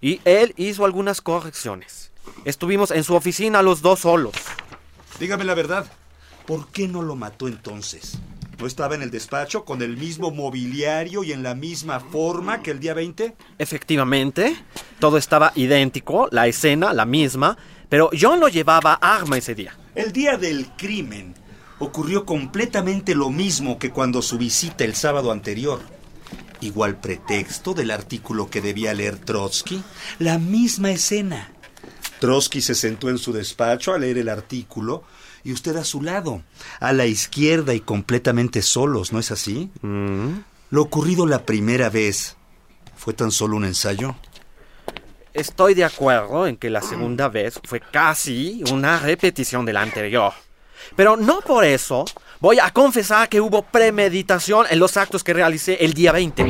Y 0.00 0.20
él 0.24 0.54
hizo 0.56 0.84
algunas 0.84 1.20
correcciones. 1.20 2.10
Estuvimos 2.44 2.90
en 2.90 3.04
su 3.04 3.14
oficina 3.14 3.62
los 3.62 3.82
dos 3.82 4.00
solos. 4.00 4.34
Dígame 5.18 5.44
la 5.44 5.54
verdad. 5.54 5.86
¿Por 6.46 6.68
qué 6.68 6.88
no 6.88 7.02
lo 7.02 7.16
mató 7.16 7.48
entonces? 7.48 8.18
¿No 8.58 8.66
estaba 8.66 8.94
en 8.94 9.02
el 9.02 9.10
despacho 9.10 9.64
con 9.64 9.82
el 9.82 9.96
mismo 9.96 10.30
mobiliario 10.30 11.22
y 11.22 11.32
en 11.32 11.42
la 11.42 11.54
misma 11.54 12.00
forma 12.00 12.62
que 12.62 12.70
el 12.70 12.80
día 12.80 12.94
20? 12.94 13.36
Efectivamente. 13.58 14.56
Todo 14.98 15.16
estaba 15.16 15.52
idéntico, 15.54 16.28
la 16.32 16.46
escena 16.46 16.92
la 16.92 17.04
misma, 17.04 17.56
pero 17.88 18.10
yo 18.12 18.36
no 18.36 18.48
llevaba 18.48 18.94
arma 18.94 19.38
ese 19.38 19.54
día. 19.54 19.76
El 19.94 20.12
día 20.12 20.36
del 20.36 20.68
crimen 20.76 21.34
ocurrió 21.78 22.24
completamente 22.24 23.14
lo 23.14 23.30
mismo 23.30 23.78
que 23.78 23.90
cuando 23.90 24.22
su 24.22 24.38
visita 24.38 24.84
el 24.84 24.94
sábado 24.94 25.32
anterior. 25.32 25.80
Igual 26.60 26.96
pretexto 27.00 27.74
del 27.74 27.90
artículo 27.90 28.50
que 28.50 28.60
debía 28.60 28.94
leer 28.94 29.16
Trotsky, 29.16 29.82
la 30.18 30.38
misma 30.38 30.90
escena. 30.90 31.52
Trotsky 32.20 32.60
se 32.60 32.74
sentó 32.74 33.08
en 33.10 33.18
su 33.18 33.32
despacho 33.32 33.94
a 33.94 33.98
leer 33.98 34.18
el 34.18 34.28
artículo 34.28 35.04
y 35.44 35.52
usted 35.52 35.76
a 35.76 35.84
su 35.84 36.02
lado, 36.02 36.42
a 36.80 36.92
la 36.92 37.06
izquierda 37.06 37.74
y 37.74 37.80
completamente 37.80 38.60
solos, 38.60 39.12
¿no 39.12 39.20
es 39.20 39.30
así? 39.30 39.70
Mm. 39.82 40.38
Lo 40.70 40.82
ocurrido 40.82 41.26
la 41.26 41.46
primera 41.46 41.90
vez 41.90 42.36
fue 42.96 43.14
tan 43.14 43.30
solo 43.30 43.56
un 43.56 43.64
ensayo. 43.64 44.16
Estoy 45.32 45.74
de 45.74 45.84
acuerdo 45.84 46.48
en 46.48 46.56
que 46.56 46.68
la 46.68 46.82
segunda 46.82 47.28
vez 47.28 47.60
fue 47.62 47.80
casi 47.80 48.64
una 48.72 48.98
repetición 48.98 49.64
de 49.64 49.72
la 49.72 49.82
anterior. 49.82 50.32
Pero 50.96 51.16
no 51.16 51.40
por 51.40 51.64
eso 51.64 52.04
voy 52.40 52.58
a 52.58 52.70
confesar 52.70 53.28
que 53.28 53.40
hubo 53.40 53.62
premeditación 53.62 54.66
en 54.70 54.78
los 54.78 54.96
actos 54.96 55.24
que 55.24 55.34
realicé 55.34 55.84
el 55.84 55.92
día 55.94 56.12
20. 56.12 56.44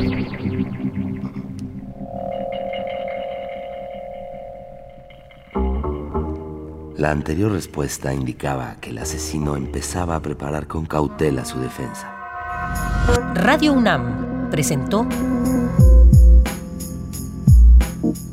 La 6.97 7.11
anterior 7.11 7.49
respuesta 7.51 8.13
indicaba 8.13 8.75
que 8.81 8.89
el 8.89 8.97
asesino 8.97 9.55
empezaba 9.55 10.17
a 10.17 10.21
preparar 10.21 10.67
con 10.67 10.85
cautela 10.85 11.45
su 11.45 11.57
defensa. 11.59 12.13
Radio 13.35 13.71
UNAM 13.71 14.49
presentó 14.51 15.07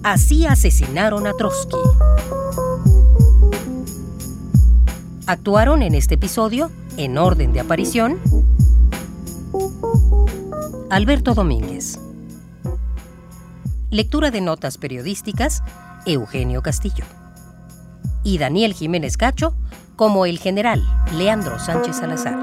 Así 0.03 0.47
asesinaron 0.47 1.27
a 1.27 1.33
Trotsky. 1.33 1.77
Actuaron 5.29 5.83
en 5.83 5.97
este 5.97 6.15
episodio, 6.15 6.71
en 6.97 7.19
orden 7.19 7.53
de 7.53 7.59
aparición, 7.59 8.21
Alberto 10.89 11.35
Domínguez. 11.35 11.99
Lectura 13.91 14.31
de 14.31 14.41
notas 14.41 14.79
periodísticas, 14.79 15.65
Eugenio 16.07 16.63
Castillo. 16.63 17.05
Y 18.23 18.39
Daniel 18.39 18.73
Jiménez 18.73 19.17
Cacho 19.17 19.53
como 19.97 20.27
el 20.27 20.39
general 20.39 20.87
Leandro 21.17 21.59
Sánchez 21.59 21.97
Salazar. 21.97 22.39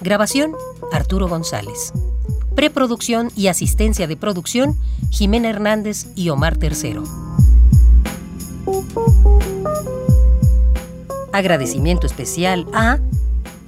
Grabación, 0.00 0.54
Arturo 0.90 1.28
González. 1.28 1.92
Preproducción 2.54 3.30
y 3.36 3.48
asistencia 3.48 4.06
de 4.06 4.16
producción, 4.16 4.78
Jimena 5.10 5.50
Hernández 5.50 6.06
y 6.16 6.30
Omar 6.30 6.56
Tercero. 6.56 7.25
Agradecimiento 11.32 12.06
especial 12.06 12.66
a 12.72 12.98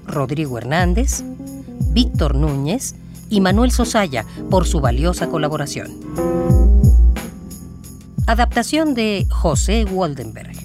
Rodrigo 0.07 0.57
Hernández, 0.57 1.23
Víctor 1.91 2.35
Núñez 2.35 2.95
y 3.29 3.41
Manuel 3.41 3.71
Sosaya 3.71 4.25
por 4.51 4.67
su 4.67 4.81
valiosa 4.81 5.29
colaboración. 5.29 5.93
Adaptación 8.27 8.95
de 8.95 9.27
José 9.31 9.85
Waldenberg. 9.85 10.57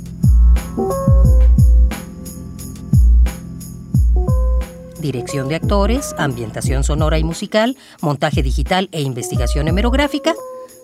Dirección 4.99 5.49
de 5.49 5.55
actores, 5.55 6.15
ambientación 6.17 6.85
sonora 6.85 7.19
y 7.19 7.25
musical, 7.25 7.75
montaje 8.01 8.41
digital 8.41 8.87
e 8.93 9.01
investigación 9.01 9.67
hemerográfica 9.67 10.33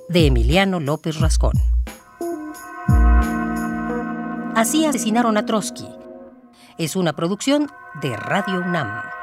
de 0.10 0.26
Emiliano 0.26 0.82
López 0.82 1.22
Rascón. 1.22 1.54
Así 4.60 4.86
asesinaron 4.86 5.38
a 5.38 5.45
Trotsky. 5.45 5.88
Es 6.78 6.98
una 6.98 7.13
producción 7.13 7.72
de 8.02 8.17
Radio 8.17 8.60
UNAM. 8.60 9.18